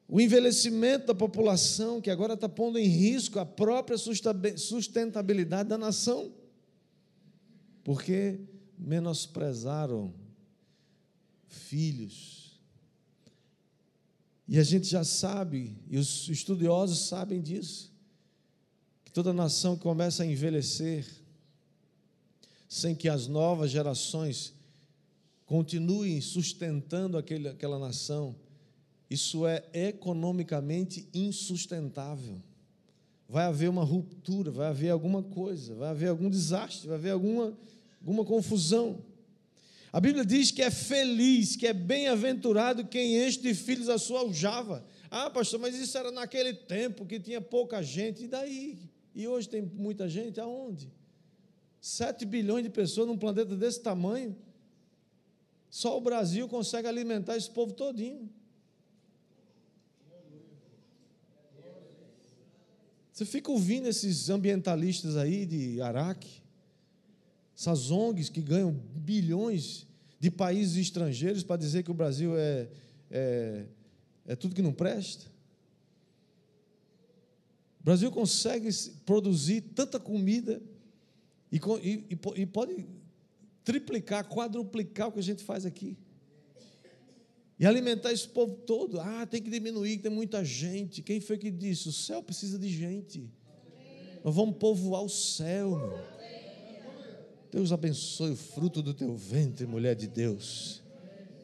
o 0.08 0.18
envelhecimento 0.18 1.08
da 1.08 1.14
população, 1.14 2.00
que 2.00 2.08
agora 2.08 2.32
está 2.32 2.48
pondo 2.48 2.78
em 2.78 2.86
risco 2.86 3.38
a 3.38 3.44
própria 3.44 3.98
sustentabilidade 3.98 5.68
da 5.68 5.76
nação, 5.76 6.32
porque 7.84 8.40
menosprezaram 8.78 10.14
filhos. 11.46 12.58
E 14.48 14.58
a 14.58 14.62
gente 14.62 14.86
já 14.86 15.04
sabe, 15.04 15.76
e 15.90 15.98
os 15.98 16.26
estudiosos 16.30 17.00
sabem 17.00 17.42
disso, 17.42 17.92
que 19.04 19.12
toda 19.12 19.30
nação 19.34 19.76
que 19.76 19.82
começa 19.82 20.22
a 20.22 20.26
envelhecer, 20.26 21.06
sem 22.66 22.94
que 22.94 23.10
as 23.10 23.26
novas 23.26 23.70
gerações 23.70 24.54
continuem 25.44 26.18
sustentando 26.22 27.18
aquele, 27.18 27.48
aquela 27.48 27.78
nação, 27.78 28.34
isso 29.10 29.46
é 29.46 29.64
economicamente 29.72 31.08
insustentável. 31.14 32.42
Vai 33.28 33.44
haver 33.44 33.68
uma 33.68 33.84
ruptura, 33.84 34.50
vai 34.50 34.68
haver 34.68 34.90
alguma 34.90 35.22
coisa, 35.22 35.74
vai 35.74 35.90
haver 35.90 36.08
algum 36.08 36.30
desastre, 36.30 36.88
vai 36.88 36.96
haver 36.96 37.10
alguma, 37.10 37.56
alguma 38.00 38.24
confusão. 38.24 39.02
A 39.92 40.00
Bíblia 40.00 40.24
diz 40.24 40.50
que 40.50 40.62
é 40.62 40.70
feliz, 40.70 41.56
que 41.56 41.66
é 41.66 41.72
bem-aventurado 41.72 42.86
quem 42.86 43.26
enche 43.26 43.40
de 43.40 43.54
filhos 43.54 43.88
a 43.88 43.98
sua 43.98 44.20
aljava. 44.20 44.84
Ah, 45.10 45.30
pastor, 45.30 45.58
mas 45.58 45.74
isso 45.74 45.96
era 45.96 46.10
naquele 46.10 46.52
tempo 46.52 47.06
que 47.06 47.18
tinha 47.18 47.40
pouca 47.40 47.82
gente. 47.82 48.24
E 48.24 48.28
daí? 48.28 48.78
E 49.14 49.26
hoje 49.26 49.48
tem 49.48 49.62
muita 49.62 50.08
gente? 50.08 50.38
Aonde? 50.38 50.92
Sete 51.80 52.26
bilhões 52.26 52.64
de 52.64 52.70
pessoas 52.70 53.08
num 53.08 53.16
planeta 53.16 53.56
desse 53.56 53.80
tamanho. 53.80 54.36
Só 55.70 55.96
o 55.96 56.00
Brasil 56.00 56.48
consegue 56.48 56.86
alimentar 56.86 57.36
esse 57.36 57.50
povo 57.50 57.72
todinho. 57.72 58.28
Você 63.18 63.24
fica 63.24 63.50
ouvindo 63.50 63.88
esses 63.88 64.30
ambientalistas 64.30 65.16
aí 65.16 65.44
de 65.44 65.80
Araque, 65.80 66.40
essas 67.52 67.90
ONGs 67.90 68.28
que 68.28 68.40
ganham 68.40 68.70
bilhões 68.70 69.88
de 70.20 70.30
países 70.30 70.76
estrangeiros 70.76 71.42
para 71.42 71.56
dizer 71.56 71.82
que 71.82 71.90
o 71.90 71.94
Brasil 71.94 72.38
é, 72.38 72.68
é, 73.10 73.64
é 74.24 74.36
tudo 74.36 74.54
que 74.54 74.62
não 74.62 74.72
presta. 74.72 75.26
O 77.80 77.84
Brasil 77.86 78.08
consegue 78.12 78.68
produzir 79.04 79.62
tanta 79.62 79.98
comida 79.98 80.62
e, 81.50 81.56
e, 81.82 82.18
e 82.36 82.46
pode 82.46 82.86
triplicar, 83.64 84.28
quadruplicar 84.28 85.08
o 85.08 85.12
que 85.12 85.18
a 85.18 85.24
gente 85.24 85.42
faz 85.42 85.66
aqui. 85.66 85.98
E 87.58 87.66
alimentar 87.66 88.12
esse 88.12 88.28
povo 88.28 88.54
todo. 88.54 89.00
Ah, 89.00 89.26
tem 89.26 89.42
que 89.42 89.50
diminuir, 89.50 89.98
tem 89.98 90.10
muita 90.10 90.44
gente. 90.44 91.02
Quem 91.02 91.20
foi 91.20 91.36
que 91.36 91.50
disse? 91.50 91.88
O 91.88 91.92
céu 91.92 92.22
precisa 92.22 92.58
de 92.58 92.68
gente. 92.68 93.28
Nós 94.24 94.34
vamos 94.34 94.56
povoar 94.56 95.02
o 95.02 95.08
céu, 95.08 95.70
meu. 95.70 96.18
Deus 97.50 97.72
abençoe 97.72 98.32
o 98.32 98.36
fruto 98.36 98.82
do 98.82 98.92
teu 98.92 99.16
ventre, 99.16 99.66
mulher 99.66 99.96
de 99.96 100.06
Deus. 100.06 100.82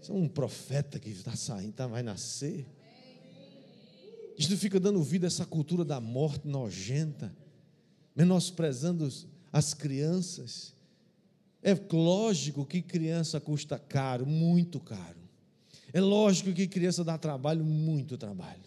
Você 0.01 0.13
é 0.13 0.15
um 0.15 0.29
profeta 0.29 0.99
que 0.99 1.09
está 1.09 1.35
saindo, 1.35 1.73
tá, 1.73 1.87
vai 1.87 2.03
nascer. 2.03 2.67
Isso 4.37 4.57
fica 4.57 4.79
dando 4.79 5.03
vida 5.03 5.27
a 5.27 5.29
essa 5.29 5.47
cultura 5.47 5.85
da 5.85 6.01
morte 6.01 6.47
nojenta, 6.47 7.35
menosprezando 8.15 9.11
as 9.53 9.73
crianças. 9.73 10.75
É 11.63 11.75
lógico 11.91 12.67
que 12.67 12.83
criança 12.83 13.41
custa 13.41 13.79
caro, 13.79 14.27
muito 14.27 14.79
caro. 14.79 15.24
É 15.95 16.01
lógico 16.01 16.53
que 16.53 16.67
criança 16.67 17.03
dá 17.03 17.17
trabalho, 17.17 17.65
muito 17.65 18.19
trabalho. 18.19 18.61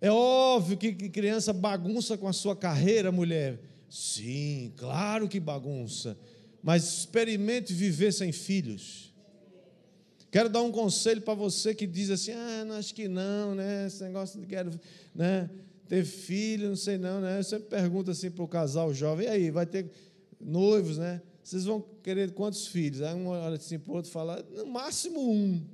É 0.00 0.10
óbvio 0.10 0.78
que 0.78 0.94
criança 1.10 1.52
bagunça 1.52 2.16
com 2.16 2.26
a 2.26 2.32
sua 2.32 2.56
carreira, 2.56 3.12
mulher. 3.12 3.60
Sim, 3.90 4.72
claro 4.76 5.28
que 5.28 5.38
bagunça 5.38 6.16
mas 6.66 6.82
experimente 6.82 7.72
viver 7.72 8.12
sem 8.12 8.32
filhos. 8.32 9.14
Quero 10.32 10.48
dar 10.48 10.62
um 10.62 10.72
conselho 10.72 11.22
para 11.22 11.32
você 11.32 11.72
que 11.72 11.86
diz 11.86 12.10
assim: 12.10 12.32
ah, 12.32 12.64
não, 12.64 12.74
acho 12.74 12.92
que 12.92 13.06
não, 13.06 13.54
né? 13.54 13.86
Esse 13.86 14.02
negócio 14.02 14.40
de 14.40 14.48
quero 14.48 14.72
né? 15.14 15.48
ter 15.86 16.04
filho, 16.04 16.70
não 16.70 16.74
sei 16.74 16.98
não, 16.98 17.20
né? 17.20 17.38
Eu 17.38 17.44
sempre 17.44 17.68
pergunto 17.68 18.10
assim 18.10 18.32
para 18.32 18.42
o 18.42 18.48
casal 18.48 18.92
jovem: 18.92 19.28
e 19.28 19.30
aí, 19.30 19.48
vai 19.48 19.64
ter 19.64 19.88
noivos, 20.40 20.98
né? 20.98 21.22
Vocês 21.40 21.64
vão 21.66 21.80
querer 22.02 22.32
quantos 22.32 22.66
filhos? 22.66 23.00
Aí 23.00 23.14
um 23.14 23.28
olha 23.28 23.54
assim 23.54 23.78
para 23.78 23.92
o 23.92 23.94
outro 23.94 24.10
e 24.10 24.12
fala: 24.12 24.44
no 24.50 24.66
máximo 24.66 25.20
um. 25.20 25.64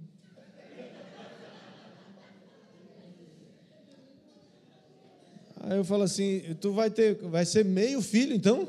Aí 5.62 5.78
eu 5.78 5.84
falo 5.84 6.02
assim: 6.02 6.42
tu 6.60 6.72
vai 6.72 6.90
ter, 6.90 7.16
vai 7.16 7.46
ser 7.46 7.64
meio 7.64 8.02
filho 8.02 8.34
então? 8.34 8.68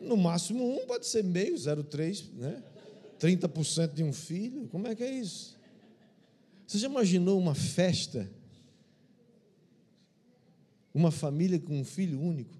no 0.00 0.16
máximo 0.16 0.64
um, 0.64 0.86
pode 0.86 1.06
ser 1.06 1.22
meio, 1.22 1.54
0,3, 1.54 2.32
né? 2.34 2.62
30% 3.20 3.92
de 3.92 4.02
um 4.02 4.12
filho. 4.12 4.68
Como 4.68 4.86
é 4.86 4.94
que 4.94 5.02
é 5.02 5.10
isso? 5.10 5.56
Você 6.66 6.78
já 6.78 6.88
imaginou 6.88 7.38
uma 7.38 7.54
festa? 7.54 8.30
Uma 10.94 11.10
família 11.10 11.58
com 11.58 11.78
um 11.78 11.84
filho 11.84 12.20
único? 12.20 12.56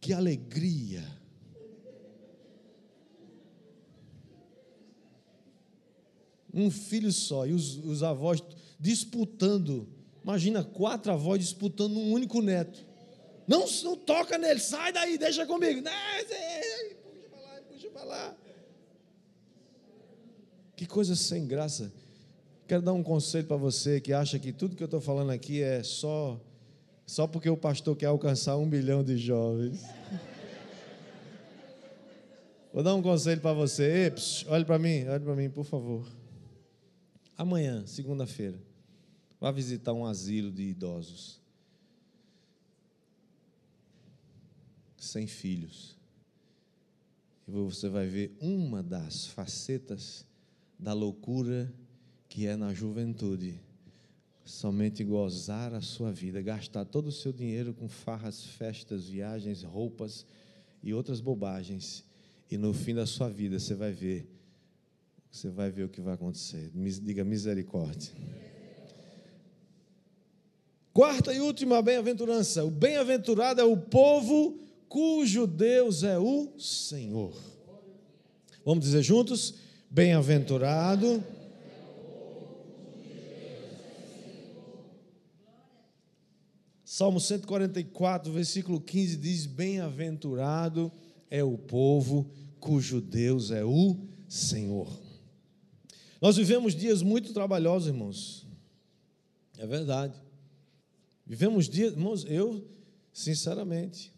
Que 0.00 0.12
alegria! 0.12 1.04
Um 6.52 6.70
filho 6.70 7.12
só, 7.12 7.46
e 7.46 7.52
os, 7.52 7.76
os 7.84 8.02
avós 8.02 8.42
disputando. 8.80 9.86
Imagina 10.26 10.64
quatro 10.64 11.12
avós 11.12 11.38
disputando 11.38 11.96
um 11.96 12.10
único 12.10 12.42
neto. 12.42 12.84
Não, 13.46 13.64
não 13.84 13.96
toca 13.96 14.36
nele, 14.36 14.58
sai 14.58 14.92
daí, 14.92 15.16
deixa 15.16 15.46
comigo. 15.46 15.80
Puxa 15.80 17.28
para 17.30 17.40
lá, 17.40 17.60
puxa 17.70 17.90
para 17.90 18.04
lá. 18.04 18.36
Que 20.74 20.84
coisa 20.84 21.14
sem 21.14 21.46
graça. 21.46 21.92
Quero 22.66 22.82
dar 22.82 22.92
um 22.92 23.04
conselho 23.04 23.46
para 23.46 23.56
você 23.56 24.00
que 24.00 24.12
acha 24.12 24.36
que 24.36 24.52
tudo 24.52 24.74
que 24.74 24.82
eu 24.82 24.86
estou 24.86 25.00
falando 25.00 25.30
aqui 25.30 25.62
é 25.62 25.84
só, 25.84 26.40
só 27.06 27.28
porque 27.28 27.48
o 27.48 27.56
pastor 27.56 27.94
quer 27.94 28.06
alcançar 28.06 28.56
um 28.56 28.66
milhão 28.66 29.04
de 29.04 29.16
jovens. 29.16 29.80
Vou 32.72 32.82
dar 32.82 32.96
um 32.96 33.00
conselho 33.00 33.40
para 33.40 33.52
você. 33.52 34.12
Olhe 34.48 34.64
para 34.64 34.76
mim, 34.76 35.06
olhe 35.06 35.22
para 35.22 35.36
mim, 35.36 35.48
por 35.48 35.64
favor. 35.64 36.04
Amanhã, 37.38 37.86
segunda-feira, 37.86 38.58
vá 39.40 39.50
visitar 39.50 39.92
um 39.92 40.06
asilo 40.06 40.50
de 40.50 40.62
idosos. 40.62 41.40
sem 45.06 45.26
filhos. 45.26 45.96
E 47.46 47.50
você 47.50 47.88
vai 47.88 48.06
ver 48.06 48.36
uma 48.40 48.82
das 48.82 49.26
facetas 49.26 50.26
da 50.78 50.92
loucura 50.92 51.72
que 52.28 52.46
é 52.46 52.56
na 52.56 52.74
juventude. 52.74 53.60
Somente 54.44 55.02
gozar 55.02 55.74
a 55.74 55.80
sua 55.80 56.12
vida, 56.12 56.40
gastar 56.42 56.84
todo 56.84 57.06
o 57.08 57.12
seu 57.12 57.32
dinheiro 57.32 57.74
com 57.74 57.88
farras, 57.88 58.44
festas, 58.44 59.08
viagens, 59.08 59.62
roupas 59.62 60.26
e 60.82 60.92
outras 60.92 61.20
bobagens. 61.20 62.04
E 62.50 62.56
no 62.56 62.72
fim 62.72 62.94
da 62.94 63.06
sua 63.06 63.28
vida 63.28 63.58
você 63.58 63.74
vai 63.74 63.92
ver, 63.92 64.28
você 65.30 65.48
vai 65.48 65.70
ver 65.70 65.84
o 65.84 65.88
que 65.88 66.00
vai 66.00 66.14
acontecer. 66.14 66.70
Diga 67.02 67.24
misericórdia. 67.24 68.12
Quarta 70.96 71.30
e 71.30 71.40
última 71.40 71.82
bem-aventurança. 71.82 72.64
O 72.64 72.70
bem-aventurado 72.70 73.60
é 73.60 73.64
o 73.64 73.76
povo 73.76 74.58
cujo 74.88 75.46
Deus 75.46 76.02
é 76.02 76.18
o 76.18 76.58
Senhor. 76.58 77.34
Vamos 78.64 78.86
dizer 78.86 79.02
juntos? 79.02 79.56
Bem-aventurado. 79.90 81.22
Salmo 86.82 87.20
144, 87.20 88.32
versículo 88.32 88.80
15 88.80 89.18
diz: 89.18 89.44
Bem-aventurado 89.44 90.90
é 91.30 91.44
o 91.44 91.58
povo 91.58 92.30
cujo 92.58 93.02
Deus 93.02 93.50
é 93.50 93.62
o 93.62 93.98
Senhor. 94.26 94.88
Nós 96.22 96.38
vivemos 96.38 96.74
dias 96.74 97.02
muito 97.02 97.34
trabalhosos, 97.34 97.88
irmãos. 97.88 98.46
É 99.58 99.66
verdade. 99.66 100.24
Vivemos 101.26 101.68
dias, 101.68 101.92
irmãos, 101.92 102.24
eu, 102.24 102.64
sinceramente, 103.12 104.14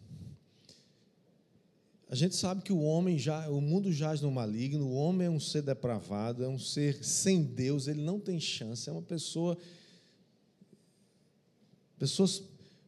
a 2.07 2.15
gente 2.15 2.35
sabe 2.35 2.61
que 2.61 2.71
o 2.71 2.81
homem 2.81 3.17
já, 3.17 3.49
o 3.49 3.59
mundo 3.59 3.91
jaz 3.91 4.21
no 4.21 4.29
maligno, 4.29 4.85
o 4.85 4.93
homem 4.93 5.25
é 5.25 5.29
um 5.29 5.39
ser 5.39 5.63
depravado, 5.63 6.43
é 6.43 6.47
um 6.47 6.59
ser 6.59 7.03
sem 7.03 7.43
Deus, 7.43 7.87
ele 7.87 8.01
não 8.01 8.19
tem 8.19 8.39
chance, 8.39 8.87
é 8.87 8.91
uma 8.91 9.01
pessoa. 9.01 9.57
Pessoas 11.97 12.43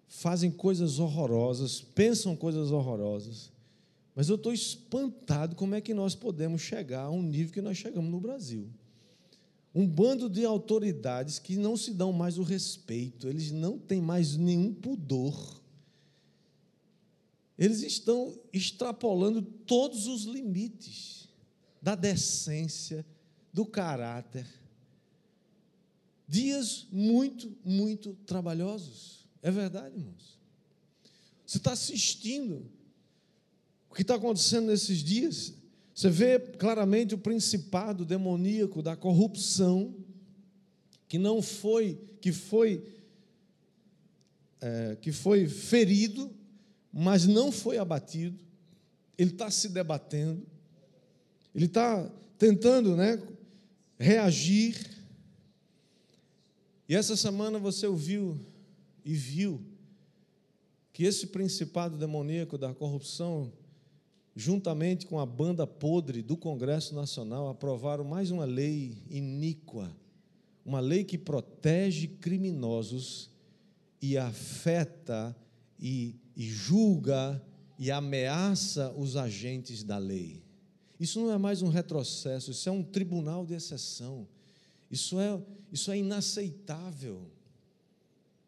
fazem 0.08 0.52
coisas 0.52 1.00
horrorosas, 1.00 1.82
pensam 1.82 2.36
coisas 2.36 2.72
horrorosas, 2.72 3.52
mas 4.14 4.30
eu 4.30 4.36
estou 4.36 4.54
espantado 4.54 5.56
como 5.56 5.74
é 5.74 5.82
que 5.82 5.94
nós 5.94 6.14
podemos 6.14 6.62
chegar 6.62 7.04
a 7.04 7.10
um 7.10 7.24
nível 7.24 7.54
que 7.54 7.62
nós 7.62 7.78
chegamos 7.78 8.12
no 8.12 8.20
Brasil. 8.20 8.70
Um 9.74 9.88
bando 9.88 10.30
de 10.30 10.46
autoridades 10.46 11.40
que 11.40 11.56
não 11.56 11.78
se 11.78 11.94
dão 11.94 12.12
mais 12.12 12.38
o 12.38 12.44
respeito, 12.44 13.28
eles 13.28 13.52
não 13.52 13.78
têm 13.78 14.02
mais 14.02 14.36
nenhum 14.36 14.74
pudor 14.74 15.62
eles 17.62 17.84
estão 17.84 18.36
extrapolando 18.52 19.40
todos 19.44 20.08
os 20.08 20.24
limites 20.24 21.30
da 21.80 21.94
decência, 21.94 23.06
do 23.54 23.68
caráter. 23.68 24.48
Dias 26.28 26.88
muito, 26.92 27.56
muito 27.64 28.18
trabalhosos. 28.26 29.28
É 29.44 29.52
verdade, 29.52 29.96
irmãos. 29.96 30.40
Você 31.46 31.58
está 31.58 31.74
assistindo 31.74 32.68
o 33.88 33.94
que 33.94 34.02
está 34.02 34.16
acontecendo 34.16 34.66
nesses 34.66 34.98
dias. 35.04 35.54
Você 35.94 36.10
vê 36.10 36.40
claramente 36.40 37.14
o 37.14 37.18
principado 37.18 38.06
demoníaco 38.06 38.82
da 38.82 38.96
corrupção, 38.96 39.94
que 41.08 41.18
não 41.18 41.42
foi, 41.42 42.00
que 42.22 42.32
foi, 42.32 42.84
é, 44.62 44.98
que 45.02 45.12
foi 45.12 45.48
ferido 45.48 46.32
mas 46.92 47.26
não 47.26 47.52
foi 47.52 47.78
abatido, 47.78 48.38
ele 49.18 49.32
está 49.32 49.50
se 49.50 49.70
debatendo, 49.70 50.46
ele 51.56 51.66
está 51.66 52.10
tentando 52.38 52.96
né, 52.96 53.22
reagir. 53.98 54.78
E 56.90 56.96
essa 56.96 57.16
semana 57.16 57.60
você 57.60 57.88
ouviu 57.88 58.40
e 59.06 59.14
viu 59.14 59.62
que 60.92 61.06
esse 61.06 61.28
principado 61.28 61.98
demoníaco 61.98 62.58
da 62.58 62.74
corrupção, 62.74 63.52
juntamente 64.36 65.06
com 65.06 65.20
a 65.20 65.26
banda 65.26 65.66
podre 65.68 66.22
do 66.22 66.38
Congresso 66.38 66.96
Nacional, 66.96 67.50
aprovaram 67.50 68.04
mais 68.04 68.32
uma 68.32 68.46
lei 68.46 68.98
iníqua, 69.10 69.92
uma 70.66 70.80
lei 70.80 71.04
que 71.04 71.18
protege 71.18 72.08
criminosos 72.08 73.30
e 74.02 74.18
afeta 74.18 75.36
e 75.80 76.16
e 76.36 76.50
julga 76.50 77.42
e 77.78 77.92
ameaça 77.92 78.92
os 78.98 79.16
agentes 79.16 79.84
da 79.84 79.98
lei. 79.98 80.44
Isso 81.00 81.20
não 81.20 81.32
é 81.32 81.38
mais 81.38 81.62
um 81.62 81.70
retrocesso, 81.70 82.52
isso 82.52 82.70
é 82.70 82.72
um 82.72 82.84
tribunal 82.84 83.46
de 83.46 83.54
exceção. 83.54 84.28
Isso 84.90 85.20
é, 85.20 85.42
isso 85.72 85.92
é 85.92 85.98
inaceitável. 85.98 87.30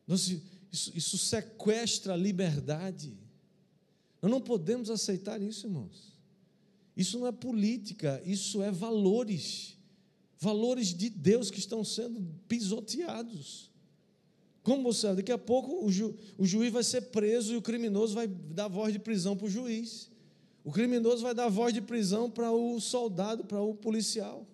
Isso, 0.07 0.41
isso 0.71 1.17
sequestra 1.17 2.13
a 2.13 2.17
liberdade. 2.17 3.17
Nós 4.23 4.31
não 4.31 4.39
podemos 4.39 4.89
aceitar 4.89 5.41
isso, 5.41 5.67
irmãos. 5.67 6.13
Isso 6.95 7.19
não 7.19 7.27
é 7.27 7.31
política, 7.33 8.23
isso 8.25 8.63
é 8.63 8.71
valores. 8.71 9.77
Valores 10.39 10.93
de 10.93 11.09
Deus 11.09 11.51
que 11.51 11.59
estão 11.59 11.83
sendo 11.83 12.25
pisoteados. 12.47 13.69
Como 14.61 14.81
você 14.81 15.13
Daqui 15.13 15.31
a 15.33 15.37
pouco 15.37 15.85
o, 15.85 15.91
ju, 15.91 16.15
o 16.37 16.45
juiz 16.45 16.71
vai 16.71 16.85
ser 16.85 17.01
preso 17.01 17.53
e 17.53 17.57
o 17.57 17.61
criminoso 17.61 18.15
vai 18.15 18.25
dar 18.25 18.69
voz 18.69 18.93
de 18.93 18.99
prisão 18.99 19.35
para 19.35 19.47
o 19.47 19.49
juiz. 19.49 20.09
O 20.63 20.71
criminoso 20.71 21.21
vai 21.21 21.33
dar 21.33 21.49
voz 21.49 21.73
de 21.73 21.81
prisão 21.81 22.31
para 22.31 22.49
o 22.49 22.79
soldado, 22.79 23.43
para 23.43 23.61
o 23.61 23.75
policial. 23.75 24.47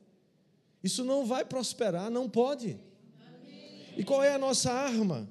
Isso 0.84 1.04
não 1.04 1.28
vai 1.28 1.46
prosperar, 1.46 2.10
não 2.10 2.28
pode. 2.28 2.80
E 3.96 4.04
qual 4.04 4.24
é 4.24 4.34
a 4.34 4.40
nossa 4.40 4.72
arma? 4.72 5.30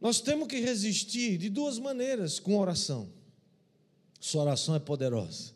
Nós 0.00 0.20
temos 0.20 0.48
que 0.48 0.60
resistir 0.60 1.36
de 1.36 1.50
duas 1.50 1.78
maneiras 1.78 2.38
com 2.38 2.58
oração. 2.58 3.08
Sua 4.18 4.42
oração 4.42 4.74
é 4.74 4.78
poderosa. 4.78 5.52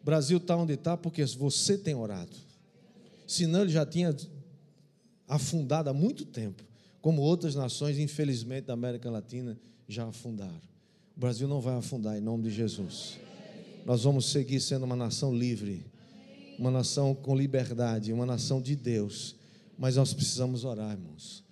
O 0.00 0.04
Brasil 0.04 0.38
está 0.38 0.56
onde 0.56 0.74
está 0.74 0.96
porque 0.96 1.24
você 1.24 1.78
tem 1.78 1.94
orado. 1.94 2.36
Senão 3.26 3.62
ele 3.62 3.72
já 3.72 3.84
tinha 3.84 4.14
afundada 5.28 5.90
há 5.90 5.94
muito 5.94 6.24
tempo, 6.24 6.62
como 7.00 7.22
outras 7.22 7.54
nações, 7.54 7.98
infelizmente, 7.98 8.66
da 8.66 8.72
América 8.72 9.10
Latina 9.10 9.58
já 9.88 10.06
afundaram. 10.06 10.60
O 11.16 11.20
Brasil 11.20 11.48
não 11.48 11.60
vai 11.60 11.74
afundar 11.74 12.16
em 12.16 12.20
nome 12.20 12.44
de 12.44 12.50
Jesus. 12.50 13.18
Nós 13.84 14.02
vamos 14.02 14.26
seguir 14.26 14.60
sendo 14.60 14.84
uma 14.84 14.96
nação 14.96 15.34
livre, 15.34 15.86
uma 16.58 16.70
nação 16.70 17.14
com 17.14 17.36
liberdade, 17.36 18.12
uma 18.12 18.26
nação 18.26 18.60
de 18.60 18.74
Deus. 18.74 19.36
Mas 19.78 19.96
nós 19.96 20.12
precisamos 20.12 20.64
orar, 20.64 20.92
irmãos. 20.92 21.45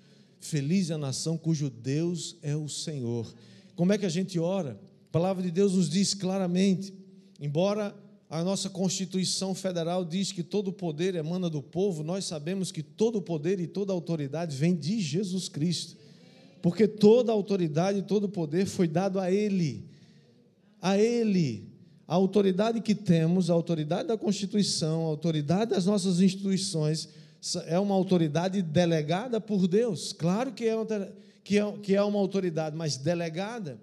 Feliz 0.44 0.90
é 0.90 0.94
a 0.94 0.98
nação 0.98 1.38
cujo 1.38 1.70
Deus 1.70 2.36
é 2.42 2.54
o 2.54 2.68
Senhor. 2.68 3.34
Como 3.74 3.94
é 3.94 3.98
que 3.98 4.04
a 4.04 4.10
gente 4.10 4.38
ora? 4.38 4.78
A 5.08 5.10
palavra 5.10 5.42
de 5.42 5.50
Deus 5.50 5.72
nos 5.72 5.88
diz 5.88 6.12
claramente, 6.12 6.92
embora 7.40 7.96
a 8.28 8.44
nossa 8.44 8.68
Constituição 8.68 9.54
Federal 9.54 10.04
diz 10.04 10.32
que 10.32 10.42
todo 10.42 10.70
poder 10.70 11.14
emana 11.14 11.48
do 11.48 11.62
povo, 11.62 12.04
nós 12.04 12.26
sabemos 12.26 12.70
que 12.70 12.82
todo 12.82 13.22
poder 13.22 13.58
e 13.58 13.66
toda 13.66 13.94
autoridade 13.94 14.54
vem 14.54 14.76
de 14.76 15.00
Jesus 15.00 15.48
Cristo. 15.48 15.96
Porque 16.60 16.86
toda 16.86 17.32
autoridade 17.32 18.00
e 18.00 18.02
todo 18.02 18.28
poder 18.28 18.66
foi 18.66 18.86
dado 18.86 19.18
a 19.18 19.32
Ele. 19.32 19.88
A 20.78 20.98
Ele. 20.98 21.72
A 22.06 22.16
autoridade 22.16 22.82
que 22.82 22.94
temos, 22.94 23.48
a 23.48 23.54
autoridade 23.54 24.08
da 24.08 24.18
Constituição, 24.18 25.06
a 25.06 25.08
autoridade 25.08 25.70
das 25.70 25.86
nossas 25.86 26.20
instituições, 26.20 27.08
é 27.66 27.78
uma 27.78 27.94
autoridade 27.94 28.62
delegada 28.62 29.40
por 29.40 29.66
Deus. 29.66 30.12
Claro 30.12 30.52
que 30.52 30.66
é, 30.66 30.74
uma, 30.74 30.86
que 31.42 31.58
é, 31.58 31.72
que 31.82 31.94
é 31.94 32.02
uma 32.02 32.18
autoridade, 32.18 32.76
mas 32.76 32.96
delegada. 32.96 33.78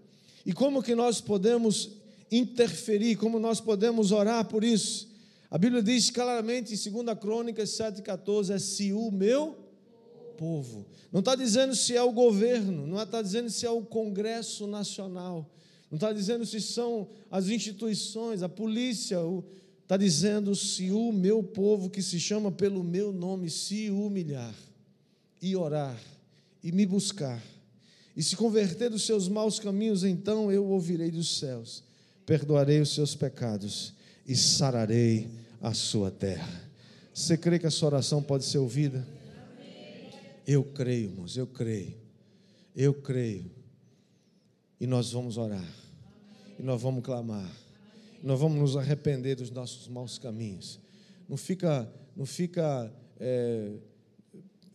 E 0.45 0.53
como 0.53 0.81
que 0.81 0.95
nós 0.95 1.21
podemos 1.21 1.91
interferir, 2.31 3.17
como 3.17 3.39
nós 3.39 3.59
podemos 3.59 4.11
orar 4.11 4.45
por 4.45 4.63
isso. 4.63 5.09
A 5.49 5.57
Bíblia 5.57 5.83
diz 5.83 6.09
claramente 6.09 6.73
em 6.73 6.91
2 6.91 7.19
Crônicas 7.19 7.69
7,14: 7.71 8.55
é 8.55 8.59
se 8.59 8.93
o 8.93 9.11
meu 9.11 9.57
povo. 10.37 10.85
Não 11.11 11.19
está 11.19 11.35
dizendo 11.35 11.75
se 11.75 11.95
é 11.95 12.01
o 12.01 12.11
governo, 12.11 12.87
não 12.87 13.01
está 13.01 13.21
dizendo 13.21 13.49
se 13.49 13.65
é 13.65 13.69
o 13.69 13.81
Congresso 13.81 14.65
Nacional, 14.65 15.47
não 15.91 15.97
está 15.97 16.13
dizendo 16.13 16.45
se 16.45 16.61
são 16.61 17.09
as 17.29 17.49
instituições, 17.49 18.41
a 18.41 18.49
polícia, 18.49 19.19
está 19.91 19.97
dizendo 19.97 20.55
se 20.55 20.89
o 20.89 21.11
meu 21.11 21.43
povo 21.43 21.89
que 21.89 22.01
se 22.01 22.17
chama 22.17 22.49
pelo 22.49 22.81
meu 22.81 23.11
nome 23.11 23.49
se 23.49 23.91
humilhar 23.91 24.55
e 25.41 25.53
orar 25.53 25.99
e 26.63 26.71
me 26.71 26.85
buscar 26.85 27.43
e 28.15 28.23
se 28.23 28.37
converter 28.37 28.89
dos 28.89 29.05
seus 29.05 29.27
maus 29.27 29.59
caminhos, 29.59 30.05
então 30.05 30.49
eu 30.49 30.65
ouvirei 30.65 31.11
dos 31.11 31.37
céus 31.39 31.83
perdoarei 32.25 32.79
os 32.79 32.93
seus 32.93 33.15
pecados 33.15 33.93
e 34.25 34.33
sararei 34.33 35.29
a 35.59 35.73
sua 35.73 36.09
terra. 36.09 36.71
Você 37.13 37.35
crê 37.37 37.59
que 37.59 37.67
a 37.67 37.71
sua 37.71 37.87
oração 37.87 38.23
pode 38.23 38.45
ser 38.45 38.59
ouvida? 38.59 39.05
Eu 40.47 40.63
creio, 40.63 41.09
irmãos, 41.09 41.35
eu 41.35 41.45
creio. 41.45 41.97
Eu 42.73 42.93
creio. 42.93 43.51
E 44.79 44.87
nós 44.87 45.11
vamos 45.11 45.37
orar. 45.37 45.67
E 46.57 46.63
nós 46.63 46.81
vamos 46.81 47.03
clamar. 47.03 47.60
Nós 48.23 48.39
vamos 48.39 48.59
nos 48.59 48.77
arrepender 48.77 49.35
dos 49.35 49.49
nossos 49.49 49.87
maus 49.87 50.17
caminhos. 50.17 50.79
Não 51.27 51.37
fica, 51.37 51.91
não 52.15 52.25
fica 52.25 52.93
é, 53.19 53.71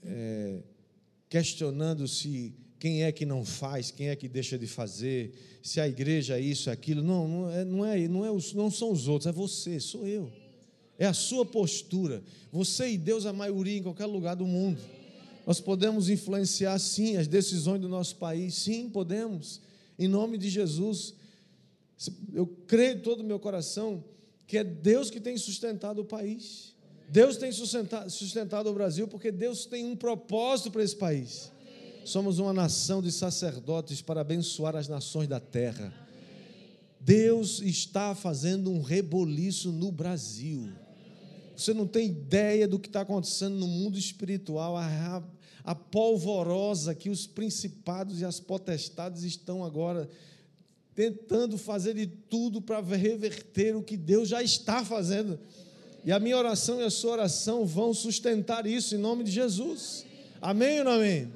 é, 0.05 0.63
questionando 1.29 2.09
se 2.09 2.55
quem 2.79 3.05
é 3.05 3.13
que 3.13 3.25
não 3.25 3.45
faz, 3.45 3.91
quem 3.91 4.09
é 4.09 4.17
que 4.17 4.29
deixa 4.29 4.59
de 4.59 4.67
fazer, 4.67 5.33
se 5.63 5.81
a 5.81 5.89
igreja 5.89 6.39
é 6.39 6.41
isso, 6.41 6.71
é 6.71 6.73
aquilo. 6.73 7.03
Não, 7.03 7.27
não 7.27 7.51
é, 7.51 7.65
não, 7.65 7.85
é, 7.85 8.09
não, 8.09 8.25
é 8.25 8.39
não 8.55 8.71
são 8.71 8.91
os 8.91 9.09
outros, 9.09 9.27
é 9.27 9.33
você, 9.33 9.81
sou 9.81 10.07
eu. 10.07 10.31
É 10.99 11.07
a 11.07 11.13
sua 11.13 11.45
postura. 11.45 12.23
Você 12.51 12.91
e 12.91 12.99
Deus, 12.99 13.27
a 13.27 13.33
maioria 13.33 13.79
em 13.79 13.83
qualquer 13.83 14.07
lugar 14.07 14.35
do 14.35 14.47
mundo. 14.47 14.81
Nós 15.47 15.61
podemos 15.61 16.09
influenciar, 16.09 16.79
sim, 16.79 17.17
as 17.17 17.29
decisões 17.29 17.81
do 17.81 17.89
nosso 17.89 18.17
país, 18.17 18.55
sim, 18.55 18.89
podemos, 18.89 19.61
em 19.99 20.09
nome 20.09 20.39
de 20.39 20.49
Jesus. 20.49 21.15
Eu 22.33 22.47
creio 22.67 23.01
todo 23.01 23.21
o 23.21 23.25
meu 23.25 23.39
coração 23.39 24.05
que 24.47 24.59
é 24.59 24.65
Deus 24.65 25.11
que 25.11 25.21
tem 25.21 25.37
sustentado 25.37 26.01
o 26.01 26.05
país. 26.05 26.75
Deus 27.09 27.37
tem 27.37 27.51
sustentado, 27.53 28.69
o 28.69 28.75
Brasil 28.75 29.07
porque 29.07 29.31
Deus 29.31 29.65
tem 29.67 29.85
um 29.85 29.97
propósito 29.97 30.71
para 30.71 30.83
esse 30.83 30.97
país. 30.97 31.51
Somos 32.05 32.39
uma 32.39 32.53
nação 32.53 33.03
de 33.03 33.11
sacerdotes 33.11 34.01
para 34.01 34.21
abençoar 34.21 34.77
as 34.77 34.89
nações 34.89 35.29
da 35.29 35.41
terra. 35.41 35.93
Deus 37.01 37.61
está 37.61 38.15
fazendo 38.15 38.71
um 38.71 38.83
reboliço 38.83 39.73
no 39.73 39.93
Brasil. 39.93 40.73
Você 41.57 41.73
não 41.73 41.87
tem 41.87 42.09
ideia 42.09 42.69
do 42.69 42.79
que 42.79 42.89
está 42.89 43.01
acontecendo 43.01 43.57
no 43.57 43.67
mundo 43.67 43.99
espiritual, 43.99 44.77
a, 44.77 45.23
a 45.65 45.75
polvorosa 45.75 46.95
que 46.95 47.09
os 47.09 47.27
principados 47.27 48.21
e 48.21 48.25
as 48.25 48.39
potestades 48.39 49.23
estão 49.23 49.65
agora 49.65 50.09
tentando 50.97 51.59
fazer 51.59 51.93
de 51.93 52.07
tudo 52.07 52.63
para 52.63 52.81
reverter 52.81 53.77
o 53.77 53.83
que 53.83 53.99
Deus 53.99 54.31
já 54.31 54.43
está 54.43 54.83
fazendo. 54.83 55.39
E 56.03 56.11
a 56.11 56.19
minha 56.19 56.39
oração 56.39 56.81
e 56.81 56.85
a 56.85 56.91
sua 56.91 57.13
oração 57.13 57.67
vão 57.67 57.93
sustentar 57.93 58.67
isso 58.67 58.95
em 58.95 58.99
nome 58.99 59.23
de 59.23 59.31
Jesus. 59.31 60.07
Amém 60.41 60.79
ou 60.79 60.85
não 60.87 60.93
amém? 60.93 61.31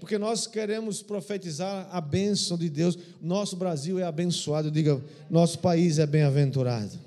Porque 0.00 0.18
nós 0.18 0.46
queremos 0.46 1.02
profetizar 1.02 1.88
a 1.90 2.00
bênção 2.00 2.58
de 2.58 2.68
Deus. 2.68 2.98
Nosso 3.22 3.56
Brasil 3.56 3.98
é 3.98 4.02
abençoado. 4.02 4.70
Diga, 4.70 5.00
nosso 5.30 5.60
país 5.60 5.98
é 5.98 6.06
bem-aventurado. 6.06 6.98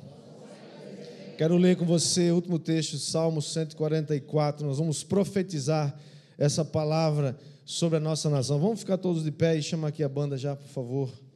Quero 1.38 1.57
ler 1.57 1.76
com 1.76 1.86
você 1.86 2.32
o 2.32 2.36
último 2.36 2.57
texto, 2.57 2.97
Salmo 2.97 3.41
144. 3.41 4.65
Nós 4.65 4.78
vamos 4.78 5.03
profetizar 5.03 5.95
essa 6.38 6.63
palavra 6.63 7.38
sobre 7.65 7.97
a 7.97 7.99
nossa 7.99 8.30
nação. 8.30 8.57
Vamos 8.57 8.80
ficar 8.80 8.97
todos 8.97 9.24
de 9.24 9.32
pé 9.32 9.57
e 9.57 9.61
chama 9.61 9.89
aqui 9.89 10.01
a 10.01 10.09
banda 10.09 10.38
já, 10.38 10.55
por 10.55 10.70
favor. 10.70 11.27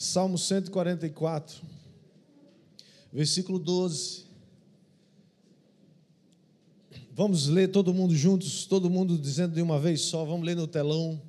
Salmo 0.00 0.38
144, 0.38 1.60
versículo 3.12 3.58
12. 3.58 4.24
Vamos 7.12 7.48
ler 7.48 7.68
todo 7.68 7.92
mundo 7.92 8.16
juntos, 8.16 8.64
todo 8.64 8.88
mundo 8.88 9.18
dizendo 9.18 9.54
de 9.54 9.60
uma 9.60 9.78
vez 9.78 10.00
só. 10.00 10.24
Vamos 10.24 10.46
ler 10.46 10.56
no 10.56 10.66
telão. 10.66 11.20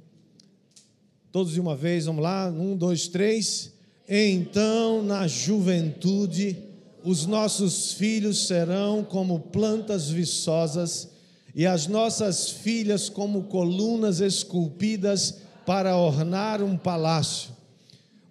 Todos 1.34 1.52
de 1.52 1.60
uma 1.60 1.76
vez, 1.76 2.06
vamos 2.06 2.24
lá. 2.24 2.50
Um, 2.50 2.78
dois, 2.78 3.10
três. 3.10 3.74
Então, 4.08 5.04
na 5.04 5.28
juventude, 5.28 6.56
os 7.04 7.26
nossos 7.26 7.92
filhos 7.92 8.48
serão 8.48 9.04
como 9.04 9.38
plantas 9.38 10.10
viçosas, 10.10 11.10
e 11.54 11.66
as 11.66 11.88
nossas 11.88 12.50
filhas 12.50 13.10
como 13.10 13.44
colunas 13.44 14.22
esculpidas 14.22 15.40
para 15.66 15.98
ornar 15.98 16.64
um 16.64 16.78
palácio. 16.78 17.60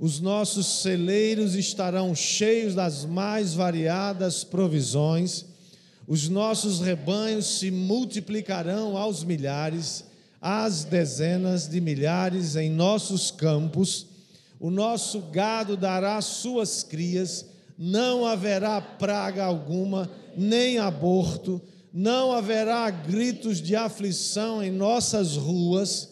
Os 0.00 0.18
nossos 0.18 0.80
celeiros 0.80 1.54
estarão 1.54 2.14
cheios 2.14 2.74
das 2.74 3.04
mais 3.04 3.52
variadas 3.52 4.42
provisões, 4.42 5.44
os 6.08 6.26
nossos 6.26 6.80
rebanhos 6.80 7.58
se 7.58 7.70
multiplicarão 7.70 8.96
aos 8.96 9.22
milhares, 9.22 10.06
às 10.40 10.84
dezenas 10.84 11.68
de 11.68 11.82
milhares 11.82 12.56
em 12.56 12.70
nossos 12.70 13.30
campos, 13.30 14.06
o 14.58 14.70
nosso 14.70 15.20
gado 15.30 15.76
dará 15.76 16.18
suas 16.22 16.82
crias, 16.82 17.44
não 17.76 18.24
haverá 18.24 18.80
praga 18.80 19.44
alguma, 19.44 20.10
nem 20.34 20.78
aborto, 20.78 21.60
não 21.92 22.32
haverá 22.32 22.88
gritos 22.88 23.60
de 23.60 23.76
aflição 23.76 24.62
em 24.62 24.70
nossas 24.70 25.36
ruas 25.36 26.08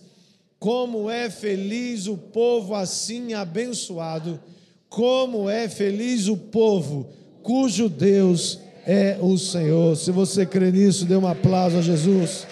como 0.59 1.11
é 1.11 1.31
feliz 1.31 2.07
o 2.07 2.17
povo 2.17 2.75
assim 2.75 3.35
abençoado, 3.35 4.41
como 4.89 5.49
é 5.49 5.69
feliz 5.69 6.27
o 6.27 6.37
povo 6.37 7.09
cujo 7.43 7.89
Deus 7.89 8.59
é 8.87 9.19
o 9.21 9.39
Senhor. 9.39 9.97
Se 9.97 10.11
você 10.11 10.45
crê 10.45 10.71
nisso, 10.71 11.05
dê 11.05 11.17
um 11.17 11.27
aplauso 11.27 11.79
a 11.79 11.83
Jesus. 11.83 12.47